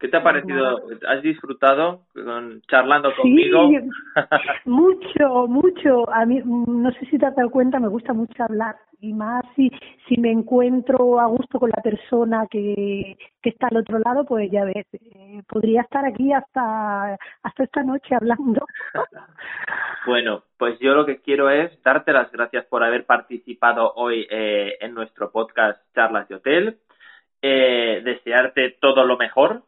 ¿Qué 0.00 0.08
te 0.08 0.16
ha 0.16 0.22
parecido? 0.22 0.80
¿Has 1.06 1.22
disfrutado 1.22 2.06
con, 2.14 2.62
charlando 2.62 3.14
conmigo? 3.14 3.68
Sí, 3.68 3.78
mucho, 4.64 5.46
mucho. 5.46 6.10
A 6.10 6.24
mí, 6.24 6.40
no 6.44 6.90
sé 6.92 7.04
si 7.10 7.18
te 7.18 7.26
has 7.26 7.36
dado 7.36 7.50
cuenta, 7.50 7.78
me 7.78 7.88
gusta 7.88 8.14
mucho 8.14 8.42
hablar 8.42 8.76
y 9.02 9.12
más 9.12 9.44
si, 9.54 9.70
si 10.08 10.18
me 10.18 10.30
encuentro 10.30 11.20
a 11.20 11.26
gusto 11.26 11.58
con 11.58 11.68
la 11.68 11.82
persona 11.82 12.46
que, 12.50 13.18
que 13.42 13.50
está 13.50 13.68
al 13.68 13.76
otro 13.76 13.98
lado, 13.98 14.24
pues 14.24 14.50
ya 14.50 14.64
ves, 14.64 14.86
eh, 14.92 15.42
podría 15.46 15.82
estar 15.82 16.06
aquí 16.06 16.32
hasta, 16.32 17.18
hasta 17.42 17.64
esta 17.64 17.82
noche 17.82 18.14
hablando. 18.14 18.66
bueno, 20.06 20.44
pues 20.56 20.78
yo 20.80 20.94
lo 20.94 21.04
que 21.04 21.20
quiero 21.20 21.50
es 21.50 21.70
darte 21.82 22.12
las 22.12 22.32
gracias 22.32 22.64
por 22.66 22.82
haber 22.82 23.04
participado 23.04 23.92
hoy 23.96 24.26
eh, 24.30 24.78
en 24.80 24.94
nuestro 24.94 25.30
podcast 25.30 25.78
Charlas 25.94 26.26
de 26.28 26.36
Hotel. 26.36 26.78
Eh, 27.42 28.02
desearte 28.04 28.76
todo 28.80 29.04
lo 29.06 29.16
mejor 29.16 29.62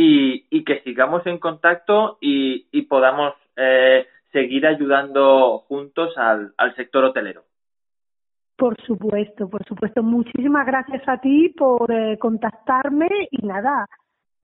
y, 0.00 0.46
y 0.50 0.62
que 0.62 0.80
sigamos 0.82 1.26
en 1.26 1.38
contacto 1.38 2.18
y, 2.20 2.68
y 2.70 2.82
podamos 2.82 3.34
eh, 3.56 4.06
seguir 4.30 4.64
ayudando 4.64 5.58
juntos 5.66 6.16
al, 6.16 6.52
al 6.56 6.76
sector 6.76 7.02
hotelero. 7.02 7.42
Por 8.56 8.80
supuesto, 8.82 9.48
por 9.50 9.64
supuesto. 9.64 10.04
Muchísimas 10.04 10.64
gracias 10.66 11.02
a 11.08 11.18
ti 11.20 11.48
por 11.48 11.90
eh, 11.90 12.16
contactarme 12.16 13.08
y 13.32 13.44
nada, 13.44 13.86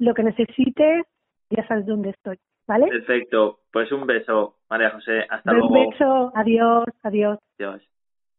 lo 0.00 0.12
que 0.12 0.24
necesites, 0.24 1.06
ya 1.50 1.64
sabes 1.68 1.86
dónde 1.86 2.10
estoy. 2.10 2.36
¿vale? 2.66 2.88
Perfecto, 2.88 3.60
pues 3.72 3.92
un 3.92 4.06
beso, 4.06 4.56
María 4.68 4.90
José, 4.90 5.20
hasta 5.30 5.52
un 5.52 5.58
luego. 5.58 5.74
Un 5.78 5.90
beso, 5.90 6.32
adiós, 6.34 6.86
adiós. 7.04 7.38
Adiós. 7.60 7.82